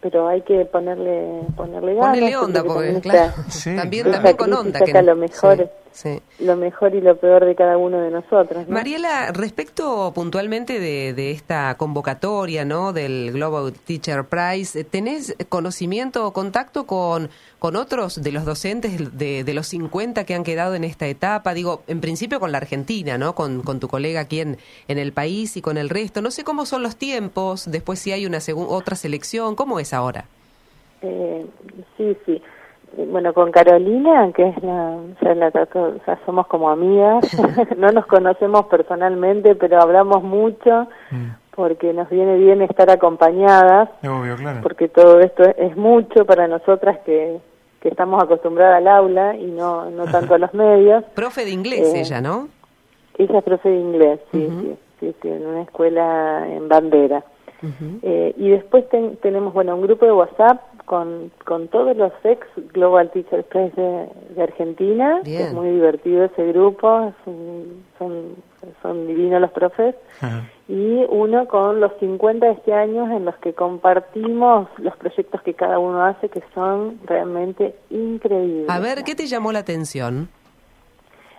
pero 0.00 0.28
hay 0.28 0.40
que 0.42 0.64
ponerle 0.64 1.40
ponerle 1.56 1.94
ganas 1.94 2.10
Ponele 2.16 2.36
onda, 2.36 2.62
porque 2.62 2.74
porque 2.74 2.92
también 2.92 3.00
claro, 3.00 3.28
está- 3.40 3.50
Sí, 3.50 3.76
también, 3.76 4.06
con 4.36 4.52
onda. 4.54 4.78
que 4.80 4.86
saca 4.86 5.02
lo 5.02 5.16
mejor. 5.16 5.56
Sí, 5.56 5.62
sí. 5.94 6.20
lo 6.40 6.56
mejor 6.56 6.94
y 6.94 7.00
lo 7.00 7.16
peor 7.16 7.46
de 7.46 7.54
cada 7.54 7.78
uno 7.78 8.00
de 8.00 8.10
nosotros 8.10 8.68
¿no? 8.68 8.74
Mariela, 8.74 9.32
respecto 9.32 10.12
puntualmente 10.14 10.78
de, 10.78 11.14
de 11.14 11.30
esta 11.30 11.76
convocatoria, 11.76 12.64
¿no? 12.64 12.92
Del 12.92 13.32
Global 13.32 13.72
Teacher 13.72 14.24
Prize, 14.24 14.84
¿tenés 14.84 15.34
conocimiento 15.48 16.26
o 16.26 16.32
contacto 16.32 16.86
con, 16.86 17.30
con 17.58 17.76
otros 17.76 18.22
de 18.22 18.32
los 18.32 18.44
docentes 18.44 19.16
de, 19.16 19.44
de 19.44 19.54
los 19.54 19.68
50 19.68 20.24
que 20.24 20.34
han 20.34 20.44
quedado 20.44 20.74
en 20.74 20.84
esta 20.84 21.06
etapa? 21.06 21.54
Digo, 21.54 21.82
en 21.86 22.00
principio 22.00 22.40
con 22.40 22.52
la 22.52 22.58
Argentina, 22.58 23.16
¿no? 23.16 23.34
Con, 23.34 23.62
con 23.62 23.80
tu 23.80 23.88
colega 23.88 24.20
aquí 24.20 24.40
en, 24.40 24.58
en 24.88 24.98
el 24.98 25.12
país 25.12 25.56
y 25.56 25.62
con 25.62 25.78
el 25.78 25.88
resto. 25.88 26.20
No 26.20 26.30
sé 26.30 26.44
cómo 26.44 26.66
son 26.66 26.82
los 26.82 26.96
tiempos, 26.96 27.70
después 27.70 27.98
si 28.00 28.12
hay 28.12 28.26
una 28.26 28.38
otra 28.68 28.96
selección, 28.96 29.54
¿cómo 29.54 29.80
es 29.80 29.94
ahora? 29.94 30.26
Eh, 31.02 31.46
sí, 31.96 32.16
sí. 32.26 32.42
Bueno, 33.10 33.32
con 33.34 33.50
Carolina, 33.50 34.30
que 34.34 34.48
es 34.48 34.62
la, 34.62 34.96
ya, 35.20 35.34
la 35.34 35.50
trato- 35.50 35.94
ya 36.06 36.18
somos 36.26 36.46
como 36.46 36.70
amigas, 36.70 37.24
no 37.76 37.90
nos 37.92 38.06
conocemos 38.06 38.66
personalmente, 38.66 39.54
pero 39.54 39.80
hablamos 39.80 40.22
mucho 40.22 40.86
Mm. 41.10 41.30
porque 41.54 41.92
nos 41.92 42.08
viene 42.10 42.36
bien 42.36 42.62
estar 42.62 42.88
acompañadas, 42.90 43.88
obvio, 44.02 44.36
claro. 44.36 44.60
porque 44.62 44.88
todo 44.88 45.20
esto 45.20 45.42
es, 45.44 45.54
es 45.58 45.76
mucho 45.76 46.24
para 46.24 46.46
nosotras 46.48 46.98
que, 47.04 47.38
que 47.80 47.88
estamos 47.88 48.22
acostumbradas 48.22 48.78
al 48.78 48.88
aula 48.88 49.36
y 49.36 49.46
no, 49.46 49.90
no 49.90 50.04
tanto 50.06 50.34
a 50.34 50.38
los 50.38 50.52
medios. 50.54 51.04
Profe 51.14 51.44
de 51.44 51.50
inglés 51.50 51.92
Eh, 51.94 52.00
ella, 52.00 52.20
¿no? 52.20 52.48
Ella 53.18 53.38
es 53.38 53.44
profe 53.44 53.68
de 53.68 53.78
inglés, 53.80 54.20
sí, 54.32 54.48
sí, 54.60 54.76
sí, 55.00 55.14
sí, 55.22 55.28
en 55.28 55.46
una 55.46 55.62
escuela 55.62 56.46
en 56.48 56.68
Bandera. 56.68 57.22
Eh, 58.02 58.34
y 58.36 58.50
después 58.50 58.86
ten- 58.90 59.16
tenemos, 59.22 59.54
bueno, 59.54 59.74
un 59.74 59.82
grupo 59.82 60.04
de 60.04 60.12
WhatsApp 60.12 60.60
con, 60.84 61.30
con 61.44 61.68
todos 61.68 61.96
los 61.96 62.12
ex 62.24 62.46
Global 62.72 63.10
Teachers 63.10 63.44
Press 63.46 63.74
de, 63.76 64.08
de 64.36 64.42
Argentina. 64.42 65.20
que. 65.24 65.44
Es 65.44 65.52
muy 65.54 65.70
divertido 65.70 66.24
ese 66.24 66.46
grupo, 66.48 67.08
es 67.08 67.14
un- 67.26 67.84
son, 67.98 68.34
son 68.82 69.06
divinos 69.06 69.40
los 69.40 69.50
profes. 69.52 69.94
Y 70.68 71.04
uno 71.10 71.46
con 71.46 71.80
los 71.80 71.92
50 72.00 72.46
de 72.46 72.52
este 72.52 72.72
año 72.72 73.14
en 73.16 73.24
los 73.24 73.36
que 73.36 73.52
compartimos 73.52 74.68
los 74.78 74.96
proyectos 74.96 75.42
que 75.42 75.54
cada 75.54 75.78
uno 75.78 76.02
hace, 76.04 76.28
que 76.28 76.42
son 76.54 76.98
realmente 77.04 77.74
increíbles. 77.90 78.68
A 78.70 78.78
ver, 78.80 79.04
¿qué 79.04 79.14
te 79.14 79.26
llamó 79.26 79.52
la 79.52 79.58
atención? 79.60 80.28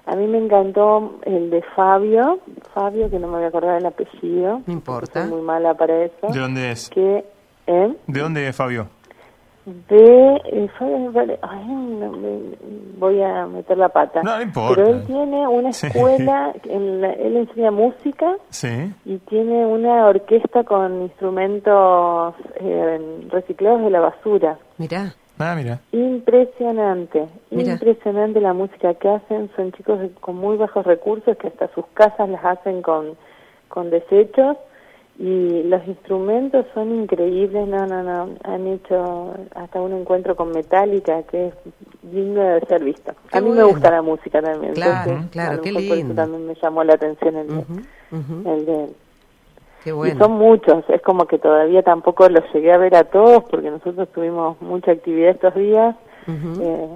A 0.08 0.16
mí 0.16 0.28
me 0.28 0.38
encantó 0.38 1.16
el 1.24 1.50
de 1.50 1.64
Fabio, 1.76 2.40
Fabio, 2.76 3.10
que 3.10 3.18
no 3.18 3.28
me 3.28 3.38
voy 3.38 3.44
a 3.46 3.48
acordar 3.48 3.78
el 3.80 3.86
apellido. 3.88 4.62
No 4.68 4.74
importa. 4.74 5.24
Soy 5.24 5.32
muy 5.32 5.42
mala 5.42 5.74
para 5.74 6.04
eso. 6.06 6.28
¿De 6.32 6.40
dónde 6.40 6.70
es? 6.72 6.92
Que, 6.92 7.26
¿eh? 7.66 7.94
¿De 8.06 8.20
dónde 8.20 8.48
es, 8.48 8.56
Fabio? 8.56 8.88
De, 9.66 10.70
pare- 11.12 11.40
ay, 11.42 11.66
no, 11.68 12.12
me- 12.12 12.56
voy 12.98 13.22
a 13.22 13.48
meter 13.48 13.78
la 13.78 13.90
pata. 13.90 14.22
No, 14.24 14.36
no 14.38 14.42
importa. 14.44 14.76
Pero 14.76 14.88
él 14.96 15.04
tiene 15.06 15.48
una 15.48 15.74
Sí. 15.74 15.88
escuela, 15.88 16.54
en 16.66 17.02
la- 17.02 17.14
él 17.14 17.36
enseña 17.38 17.72
música 17.72 18.36
Sí. 18.50 18.94
y 19.06 19.18
tiene 19.20 19.66
una 19.66 20.06
orquesta 20.08 20.64
con 20.64 21.02
instrumentos 21.04 22.36
eh, 22.60 23.26
reciclados 23.30 23.82
de 23.82 23.90
la 23.90 24.00
basura. 24.02 24.58
Mirá. 24.78 25.14
Ah, 25.40 25.54
mira. 25.58 25.80
Impresionante, 25.92 27.28
Mira. 27.52 27.74
impresionante 27.74 28.40
la 28.40 28.54
música 28.54 28.94
que 28.94 29.10
hacen. 29.10 29.50
Son 29.56 29.72
chicos 29.74 30.00
de- 30.00 30.12
con 30.12 30.36
muy 30.38 30.58
bajos 30.58 30.86
recursos 30.86 31.36
que 31.38 31.48
hasta 31.48 31.68
sus 31.74 31.86
casas 31.94 32.30
las 32.30 32.44
hacen 32.46 32.82
con, 32.82 33.16
con 33.68 33.90
desechos 33.90 34.58
y 35.18 35.64
los 35.64 35.88
instrumentos 35.88 36.66
son 36.74 36.94
increíbles. 36.94 37.68
No, 37.68 37.86
no, 37.88 38.04
no. 38.04 38.30
Han 38.44 38.68
hecho 38.68 39.34
hasta 39.56 39.82
un 39.82 39.94
encuentro 39.94 40.36
con 40.36 40.52
Metallica 40.52 41.24
que 41.24 41.48
es 41.48 41.54
digno 42.02 42.42
de 42.42 42.60
ser 42.68 42.84
visto. 42.84 43.14
Qué 43.32 43.38
a 43.38 43.42
mí 43.42 43.50
me 43.50 43.56
bueno. 43.56 43.70
gusta 43.70 43.92
la 43.92 44.02
música 44.02 44.42
también. 44.42 44.74
Claro, 44.74 45.12
entonces, 45.12 45.32
claro, 45.32 45.62
qué 45.62 45.72
por 45.72 45.82
eso 45.82 45.96
lindo. 45.96 46.16
también 46.16 46.48
me 46.48 46.56
llamó 46.56 46.84
la 46.84 46.94
atención 46.96 47.36
el 47.38 47.48
de, 47.48 47.54
ujú. 47.54 48.50
el 48.50 48.66
de. 48.66 48.90
Qué 49.84 49.92
Y 49.92 49.94
bueno. 49.94 50.20
son 50.20 50.32
muchos, 50.34 50.84
es 50.90 51.02
como 51.04 51.26
que 51.26 51.38
todavía 51.38 51.84
tampoco 51.84 52.28
los 52.28 52.44
llegué 52.54 52.74
a 52.74 52.78
ver 52.78 52.96
a 52.96 53.04
todos 53.04 53.44
porque 53.44 53.70
nosotros 53.70 54.10
tuvimos 54.14 54.60
mucha 54.60 54.92
actividad 54.92 55.30
estos 55.32 55.54
días, 55.56 55.96
eh, 56.28 56.88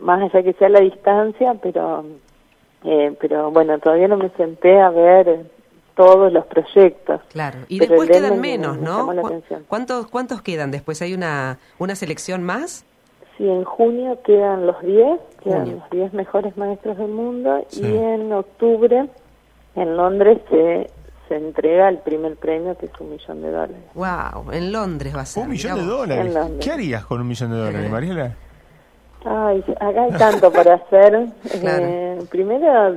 más 0.00 0.20
allá 0.22 0.42
que 0.42 0.52
sea 0.54 0.68
la 0.68 0.80
distancia, 0.80 1.54
pero 1.62 2.04
eh, 2.82 3.16
pero 3.20 3.50
bueno, 3.52 3.78
todavía 3.78 4.08
no 4.08 4.16
me 4.16 4.28
senté 4.30 4.78
a 4.80 4.90
ver 4.90 5.46
todos 5.96 6.32
los 6.32 6.44
proyectos. 6.46 7.20
Claro. 7.32 7.58
Y 7.68 7.78
Pero 7.78 7.90
después 7.92 8.10
quedan 8.10 8.34
me- 8.34 8.40
menos, 8.52 8.76
me 8.78 8.84
¿no? 8.84 8.98
llamó 8.98 9.12
la 9.14 9.22
¿Cu- 9.22 9.26
atención. 9.28 9.64
¿Cuántos, 9.66 10.06
¿Cuántos 10.08 10.42
quedan 10.42 10.70
después? 10.70 11.00
¿Hay 11.02 11.14
una, 11.14 11.58
una 11.78 11.94
selección 11.96 12.42
más? 12.42 12.84
Sí, 13.38 13.48
en 13.48 13.64
junio 13.64 14.18
quedan 14.24 14.66
los 14.66 14.80
10, 14.82 15.20
quedan 15.42 15.60
Junio. 15.64 15.76
los 15.80 15.90
10 15.90 16.12
mejores 16.14 16.56
maestros 16.56 16.96
del 16.98 17.08
mundo 17.08 17.64
Sí. 17.68 17.82
y 17.82 17.96
en 17.96 18.32
octubre 18.32 19.08
en 19.74 19.96
Londres 19.96 20.38
se, 20.50 20.90
se 21.28 21.36
entrega 21.36 21.88
el 21.90 21.98
primer 21.98 22.36
premio 22.36 22.76
que 22.78 22.86
es 22.86 22.92
un 22.98 23.10
millón 23.10 23.42
de 23.42 23.50
dólares. 23.50 23.76
Wow, 23.94 24.52
en 24.52 24.72
Londres 24.72 25.14
va 25.14 25.20
a 25.22 25.26
ser. 25.26 25.44
Un 25.44 25.50
millón 25.50 25.76
de 25.80 25.84
dólares. 25.84 26.36
¿Qué 26.62 26.70
harías 26.72 27.04
con 27.04 27.20
un 27.20 27.28
millón 27.28 27.50
de 27.50 27.56
dólares, 27.58 27.90
Mariela? 27.90 28.34
Ay, 29.28 29.64
acá 29.80 30.02
hay 30.02 30.12
tanto 30.12 30.52
para 30.52 30.74
hacer. 30.74 31.26
Claro. 31.60 31.84
Eh, 31.88 32.18
primero, 32.30 32.94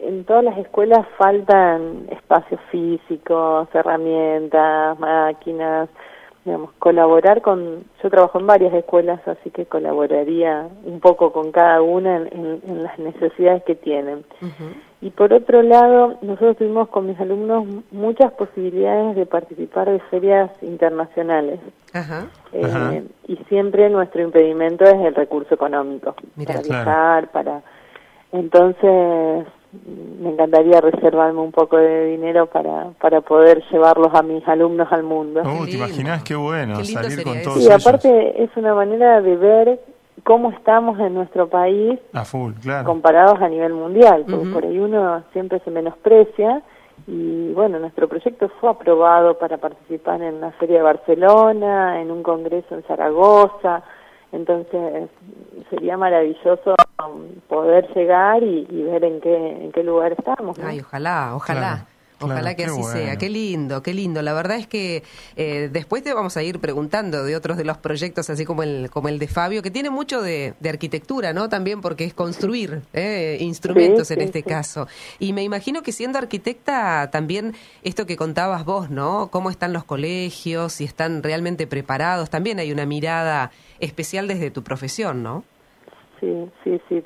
en 0.00 0.24
todas 0.24 0.44
las 0.44 0.58
escuelas 0.58 1.06
faltan 1.16 2.06
espacios 2.10 2.60
físicos, 2.70 3.68
herramientas, 3.74 4.98
máquinas, 4.98 5.88
digamos, 6.44 6.70
colaborar 6.78 7.42
con... 7.42 7.84
Yo 8.02 8.10
trabajo 8.10 8.38
en 8.38 8.46
varias 8.46 8.72
escuelas, 8.74 9.20
así 9.26 9.50
que 9.50 9.66
colaboraría 9.66 10.68
un 10.84 11.00
poco 11.00 11.32
con 11.32 11.52
cada 11.52 11.82
una 11.82 12.16
en, 12.16 12.26
en- 12.32 12.62
en 12.66 12.82
las 12.84 12.98
necesidades 12.98 13.62
que 13.64 13.74
tienen. 13.74 14.24
Y 15.00 15.10
por 15.10 15.32
otro 15.32 15.62
lado, 15.62 16.16
nosotros 16.22 16.56
tuvimos 16.56 16.88
con 16.88 17.06
mis 17.06 17.18
alumnos 17.20 17.64
muchas 17.92 18.32
posibilidades 18.32 19.14
de 19.16 19.26
participar 19.26 19.90
de 19.90 20.00
ferias 20.10 20.50
internacionales. 20.62 21.60
Ajá. 21.92 22.26
Eh, 22.52 22.64
Ajá. 22.64 22.94
y 23.26 23.36
siempre 23.48 23.88
nuestro 23.90 24.22
impedimento 24.22 24.84
es 24.84 24.94
el 24.94 25.14
recurso 25.14 25.54
económico 25.54 26.14
Mirá. 26.36 26.54
para 26.54 26.64
Claro. 26.64 26.84
viajar, 26.84 27.28
para 27.30 27.62
entonces 28.32 29.46
me 30.20 30.30
encantaría 30.30 30.80
reservarme 30.80 31.40
un 31.40 31.52
poco 31.52 31.76
de 31.76 32.06
dinero 32.06 32.46
para 32.46 32.90
para 33.00 33.20
poder 33.20 33.62
llevarlos 33.70 34.14
a 34.14 34.22
mis 34.22 34.46
alumnos 34.48 34.90
al 34.90 35.02
mundo. 35.02 35.42
Oh, 35.44 35.64
¿te 35.66 35.72
imaginas 35.76 36.22
qué 36.24 36.34
bueno 36.34 36.78
Qué 36.78 36.84
salir 36.86 37.22
con 37.22 37.36
eso. 37.36 37.50
todos 37.50 37.62
Sí, 37.62 37.68
ellos? 37.70 37.86
aparte 37.86 38.42
es 38.42 38.50
una 38.56 38.74
manera 38.74 39.20
de 39.20 39.36
ver 39.36 39.80
cómo 40.24 40.50
estamos 40.50 40.98
en 41.00 41.14
nuestro 41.14 41.48
país 41.48 41.98
A 42.14 42.24
full, 42.24 42.52
claro. 42.62 42.86
comparados 42.86 43.40
a 43.40 43.48
nivel 43.48 43.72
mundial, 43.74 44.24
porque 44.28 44.48
por 44.48 44.64
ahí 44.64 44.78
uno 44.78 45.22
siempre 45.32 45.60
se 45.60 45.70
menosprecia 45.70 46.62
y 47.06 47.52
bueno, 47.52 47.78
nuestro 47.78 48.08
proyecto 48.08 48.48
fue 48.60 48.70
aprobado 48.70 49.38
para 49.38 49.58
participar 49.58 50.20
en 50.22 50.40
la 50.40 50.50
Feria 50.52 50.78
de 50.78 50.82
Barcelona, 50.82 52.00
en 52.00 52.10
un 52.10 52.22
congreso 52.22 52.74
en 52.74 52.82
Zaragoza, 52.84 53.82
entonces 54.32 55.08
sería 55.70 55.96
maravilloso 55.96 56.74
poder 57.48 57.86
llegar 57.94 58.42
y, 58.42 58.66
y 58.68 58.82
ver 58.82 59.04
en 59.04 59.20
qué 59.20 59.36
en 59.36 59.72
qué 59.72 59.82
lugar 59.82 60.12
estamos. 60.12 60.58
¿no? 60.58 60.66
Ay, 60.66 60.80
ojalá, 60.80 61.34
ojalá. 61.34 61.60
Claro, 61.60 61.86
Ojalá 62.20 62.40
claro, 62.40 62.56
que 62.56 62.64
así 62.64 62.82
sea. 62.82 63.16
Qué 63.16 63.28
lindo, 63.28 63.80
qué 63.80 63.94
lindo. 63.94 64.22
La 64.22 64.32
verdad 64.32 64.56
es 64.56 64.66
que 64.66 65.04
eh, 65.36 65.68
después 65.72 66.02
te 66.02 66.12
vamos 66.12 66.36
a 66.36 66.42
ir 66.42 66.58
preguntando 66.58 67.22
de 67.22 67.36
otros 67.36 67.56
de 67.56 67.64
los 67.64 67.78
proyectos, 67.78 68.28
así 68.28 68.44
como 68.44 68.64
el, 68.64 68.90
como 68.90 69.08
el 69.08 69.20
de 69.20 69.28
Fabio, 69.28 69.62
que 69.62 69.70
tiene 69.70 69.88
mucho 69.90 70.20
de, 70.20 70.54
de 70.58 70.68
arquitectura, 70.68 71.32
¿no? 71.32 71.48
También 71.48 71.80
porque 71.80 72.02
es 72.04 72.14
construir 72.14 72.82
eh, 72.92 73.36
instrumentos 73.40 74.08
Sí, 74.08 74.14
en 74.14 74.20
sí, 74.20 74.26
este 74.26 74.40
sí. 74.40 74.44
caso. 74.44 74.88
Y 75.20 75.32
me 75.32 75.44
imagino 75.44 75.82
que 75.82 75.92
siendo 75.92 76.18
arquitecta, 76.18 77.08
también 77.12 77.54
esto 77.84 78.04
que 78.04 78.16
contabas 78.16 78.64
vos, 78.64 78.90
¿no? 78.90 79.28
Cómo 79.30 79.48
están 79.50 79.72
los 79.72 79.84
colegios, 79.84 80.72
si 80.72 80.84
están 80.84 81.22
realmente 81.22 81.68
preparados. 81.68 82.30
También 82.30 82.58
hay 82.58 82.72
una 82.72 82.84
mirada 82.84 83.52
especial 83.78 84.26
desde 84.26 84.50
tu 84.50 84.64
profesión, 84.64 85.22
¿no? 85.22 85.44
Sí, 86.20 86.50
sí, 86.64 86.80
sí. 86.88 87.02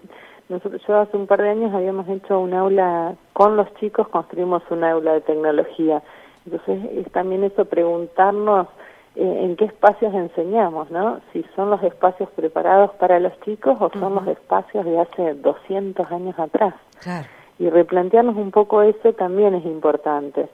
Nosotros, 0.49 0.83
yo 0.87 0.99
hace 0.99 1.17
un 1.17 1.27
par 1.27 1.41
de 1.41 1.51
años 1.51 1.73
habíamos 1.73 2.09
hecho 2.09 2.39
un 2.39 2.53
aula 2.53 3.15
con 3.33 3.57
los 3.57 3.73
chicos, 3.75 4.09
construimos 4.09 4.63
un 4.71 4.85
aula 4.85 5.15
de 5.15 5.21
tecnología. 5.23 6.03
Entonces 6.45 6.85
es 6.93 7.11
también 7.13 7.45
eso 7.45 7.65
preguntarnos 7.65 8.67
eh, 9.15 9.45
en 9.45 9.57
qué 9.57 9.67
espacios 9.67 10.13
enseñamos, 10.15 10.91
¿no? 10.91 11.21
Si 11.33 11.45
son 11.55 11.71
los 11.71 11.83
espacios 11.83 12.29
preparados 12.31 12.91
para 12.95 13.21
los 13.21 13.39
chicos 13.43 13.77
o 13.81 13.91
son 13.99 14.15
los 14.17 14.27
espacios 14.27 14.85
de 14.85 14.99
hace 14.99 15.35
200 15.35 16.11
años 16.11 16.39
atrás. 16.39 16.75
Claro. 17.01 17.27
Y 17.59 17.71
replantearnos 17.71 18.37
un 18.37 18.51
poco 18.51 18.83
eso 18.83 19.13
también 19.13 19.55
es 19.55 19.65
importante. 19.65 20.49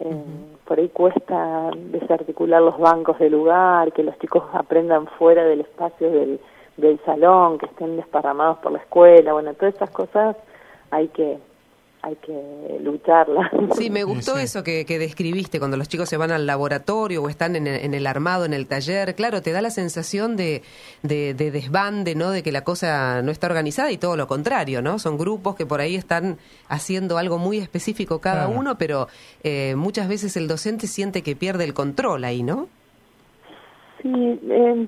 Eh, 0.00 0.24
Por 0.64 0.78
ahí 0.78 0.88
cuesta 0.90 1.70
desarticular 1.74 2.62
los 2.62 2.78
bancos 2.78 3.18
del 3.18 3.32
lugar, 3.32 3.92
que 3.92 4.04
los 4.04 4.16
chicos 4.18 4.44
aprendan 4.52 5.06
fuera 5.18 5.44
del 5.44 5.62
espacio 5.62 6.10
del, 6.10 6.38
del 6.78 6.98
salón, 7.04 7.58
que 7.58 7.66
estén 7.66 7.96
desparramados 7.96 8.58
por 8.58 8.72
la 8.72 8.78
escuela, 8.78 9.32
bueno, 9.34 9.52
todas 9.54 9.74
esas 9.74 9.90
cosas 9.90 10.36
hay 10.90 11.08
que 11.08 11.38
hay 12.00 12.14
que 12.14 12.78
lucharlas. 12.80 13.50
Sí, 13.72 13.90
me 13.90 14.04
gustó 14.12 14.36
sí. 14.36 14.44
eso 14.44 14.62
que, 14.62 14.86
que 14.86 15.00
describiste 15.00 15.58
cuando 15.58 15.76
los 15.76 15.88
chicos 15.88 16.08
se 16.08 16.16
van 16.16 16.30
al 16.30 16.46
laboratorio 16.46 17.24
o 17.24 17.28
están 17.28 17.56
en 17.56 17.66
el, 17.66 17.84
en 17.84 17.92
el 17.92 18.06
armado, 18.06 18.44
en 18.44 18.54
el 18.54 18.68
taller. 18.68 19.16
Claro, 19.16 19.42
te 19.42 19.50
da 19.50 19.60
la 19.60 19.70
sensación 19.70 20.36
de, 20.36 20.62
de, 21.02 21.34
de 21.34 21.50
desbande, 21.50 22.14
¿no? 22.14 22.30
De 22.30 22.44
que 22.44 22.52
la 22.52 22.62
cosa 22.62 23.20
no 23.22 23.32
está 23.32 23.48
organizada 23.48 23.90
y 23.90 23.98
todo 23.98 24.16
lo 24.16 24.28
contrario, 24.28 24.80
¿no? 24.80 25.00
Son 25.00 25.18
grupos 25.18 25.56
que 25.56 25.66
por 25.66 25.80
ahí 25.80 25.96
están 25.96 26.38
haciendo 26.68 27.18
algo 27.18 27.36
muy 27.38 27.58
específico 27.58 28.20
cada 28.20 28.46
Claro. 28.46 28.60
uno, 28.60 28.78
pero 28.78 29.08
eh, 29.42 29.74
muchas 29.74 30.08
veces 30.08 30.36
el 30.36 30.46
docente 30.46 30.86
siente 30.86 31.22
que 31.22 31.34
pierde 31.34 31.64
el 31.64 31.74
control 31.74 32.22
ahí, 32.22 32.44
¿no? 32.44 32.68
Sí, 34.02 34.40
eh, 34.48 34.86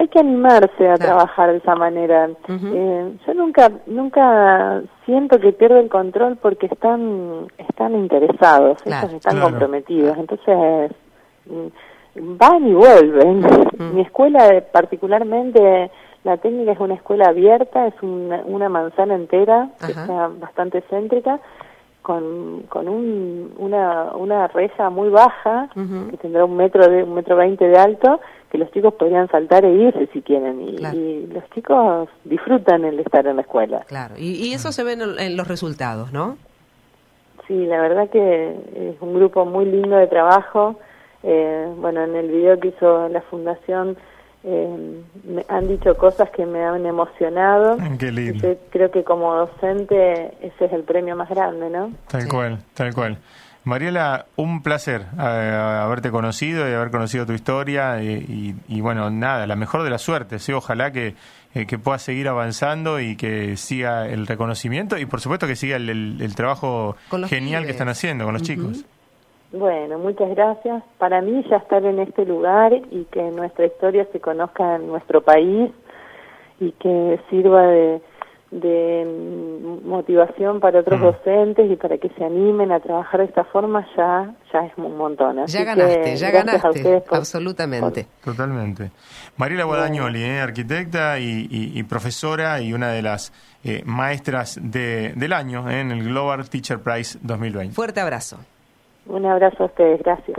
hay 0.00 0.08
que 0.08 0.18
animarse 0.18 0.88
a 0.88 0.96
Claro. 0.96 0.98
trabajar 0.98 1.50
de 1.52 1.58
esa 1.58 1.74
manera. 1.76 2.30
Eh, 2.48 3.12
yo 3.26 3.34
nunca 3.34 3.70
nunca 3.86 4.80
siento 5.04 5.38
que 5.38 5.52
pierde 5.52 5.80
el 5.80 5.88
control 5.90 6.36
porque 6.40 6.66
están 6.66 7.46
están 7.58 7.94
interesados, 7.94 8.82
Claro. 8.82 9.06
ellos 9.08 9.16
están 9.16 9.34
Claro. 9.36 9.50
comprometidos. 9.50 10.16
Entonces 10.16 10.90
mm, 11.46 12.36
van 12.38 12.66
y 12.66 12.72
vuelven. 12.72 13.40
Mi 13.94 14.00
escuela 14.00 14.48
eh, 14.48 14.62
particularmente 14.62 15.90
la 16.24 16.38
técnica 16.38 16.72
es 16.72 16.80
una 16.80 16.94
escuela 16.94 17.26
abierta, 17.28 17.86
es 17.86 17.94
una, 18.02 18.42
una 18.46 18.68
manzana 18.70 19.14
entera 19.14 19.68
que 19.84 19.92
está 19.92 20.28
bastante 20.40 20.82
céntrica 20.90 21.40
con, 22.02 22.62
con 22.70 22.88
un, 22.88 23.52
una, 23.58 24.12
una 24.16 24.46
reja 24.48 24.88
muy 24.88 25.10
baja, 25.10 25.68
que 26.10 26.16
tendrá 26.16 26.44
un 26.46 26.56
metro 26.56 26.88
de 26.88 27.02
un 27.02 27.14
metro 27.14 27.36
veinte 27.36 27.68
de 27.68 27.78
alto, 27.78 28.20
que 28.50 28.58
los 28.58 28.70
chicos 28.72 28.94
podrían 28.94 29.28
saltar 29.28 29.64
e 29.64 29.72
irse 29.72 30.08
si 30.12 30.22
quieren. 30.22 30.60
Y, 30.60 31.26
los 31.26 31.48
chicos 31.50 32.08
disfrutan 32.24 32.84
el 32.84 32.98
estar 32.98 33.26
en 33.26 33.36
la 33.36 33.42
escuela. 33.42 33.84
Claro, 33.86 34.14
y, 34.18 34.52
eso 34.52 34.72
se 34.72 34.82
ve 34.82 34.92
en, 34.92 35.36
los 35.36 35.48
resultados, 35.48 36.12
¿no? 36.12 36.36
Sí, 37.46 37.66
la 37.66 37.80
verdad 37.80 38.10
que 38.10 38.50
es 38.74 39.00
un 39.00 39.14
grupo 39.14 39.44
muy 39.44 39.64
lindo 39.64 39.96
de 39.96 40.06
trabajo. 40.06 40.78
Eh, 41.22 41.68
bueno, 41.76 42.02
en 42.04 42.16
el 42.16 42.28
video 42.28 42.58
que 42.58 42.68
hizo 42.68 43.08
la 43.08 43.20
fundación 43.22 43.96
eh, 44.42 45.02
me 45.24 45.44
han 45.48 45.68
dicho 45.68 45.96
cosas 45.96 46.30
que 46.30 46.46
me 46.46 46.64
han 46.64 46.86
emocionado. 46.86 47.76
Qué 47.98 48.10
lindo. 48.10 48.56
creo 48.70 48.90
que 48.90 49.04
como 49.04 49.34
docente 49.34 50.34
ese 50.40 50.64
es 50.64 50.72
el 50.72 50.84
premio 50.84 51.14
más 51.14 51.28
grande, 51.28 51.68
¿no? 51.68 51.92
Tal 52.08 52.26
cual, 52.28 52.58
tal 52.74 52.94
cual. 52.94 53.18
Mariela, 53.64 54.26
un 54.36 54.62
placer 54.62 55.02
eh, 55.18 55.22
haberte 55.22 56.10
conocido 56.10 56.68
y 56.68 56.72
haber 56.72 56.90
conocido 56.90 57.26
tu 57.26 57.32
historia 57.32 58.02
y, 58.02 58.80
bueno, 58.80 59.10
nada, 59.10 59.46
la 59.46 59.56
mejor 59.56 59.82
de 59.82 59.90
la 59.90 59.98
suerte, 59.98 60.38
sí, 60.38 60.52
ojalá 60.52 60.92
que, 60.92 61.14
eh, 61.54 61.66
que 61.66 61.78
puedas 61.78 62.02
seguir 62.02 62.28
avanzando 62.28 63.00
y 63.00 63.16
que 63.16 63.56
siga 63.56 64.08
el 64.08 64.26
reconocimiento 64.26 64.96
y 64.98 65.04
por 65.04 65.20
supuesto 65.20 65.46
que 65.46 65.56
siga 65.56 65.76
el, 65.76 66.34
trabajo 66.34 66.96
genial 67.28 67.64
que 67.64 67.72
están 67.72 67.88
haciendo 67.88 68.24
con 68.24 68.34
los 68.34 68.42
chicos. 68.42 68.84
Bueno, 69.52 69.98
muchas 69.98 70.30
gracias. 70.30 70.82
Para 70.98 71.20
mí 71.20 71.44
ya 71.50 71.56
estar 71.56 71.84
en 71.84 71.98
este 71.98 72.24
lugar 72.24 72.72
y 72.72 73.04
que 73.10 73.22
nuestra 73.30 73.66
historia 73.66 74.06
se 74.12 74.20
conozca 74.20 74.76
en 74.76 74.86
nuestro 74.86 75.22
país 75.22 75.70
y 76.60 76.70
que 76.72 77.20
sirva 77.28 77.66
de, 77.66 78.00
motivación 79.84 80.58
para 80.58 80.80
otros 80.80 81.00
docentes 81.00 81.70
y 81.70 81.76
para 81.76 81.98
que 81.98 82.08
se 82.10 82.24
animen 82.24 82.72
a 82.72 82.80
trabajar 82.80 83.20
de 83.20 83.26
esta 83.26 83.44
forma 83.44 83.86
ya 83.96 84.34
ya 84.52 84.66
es 84.66 84.72
un 84.76 84.96
montón. 84.96 85.46
ya 85.46 85.64
ganaste, 85.64 86.16
ya 86.16 86.30
ganaste, 86.30 87.02
absolutamente. 87.10 88.06
Totalmente. 88.24 88.90
Mariela 89.36 89.64
Guadagnoli, 89.64 90.22
eh, 90.22 90.40
arquitecta 90.40 91.18
y, 91.20 91.82
profesora 91.84 92.60
y 92.60 92.72
una 92.72 92.90
de 92.90 93.02
las 93.02 93.32
eh, 93.64 93.82
maestras 93.84 94.58
de, 94.60 95.12
del 95.14 95.32
año 95.32 95.70
eh, 95.70 95.80
en 95.80 95.92
el 95.92 96.04
Global 96.04 96.48
Teacher 96.48 96.80
Prize 96.80 97.18
2020. 97.22 97.74
Fuerte 97.74 98.00
abrazo. 98.00 98.38
Un 99.06 99.26
abrazo 99.26 99.64
a 99.64 99.66
ustedes, 99.66 100.02
gracias. 100.02 100.38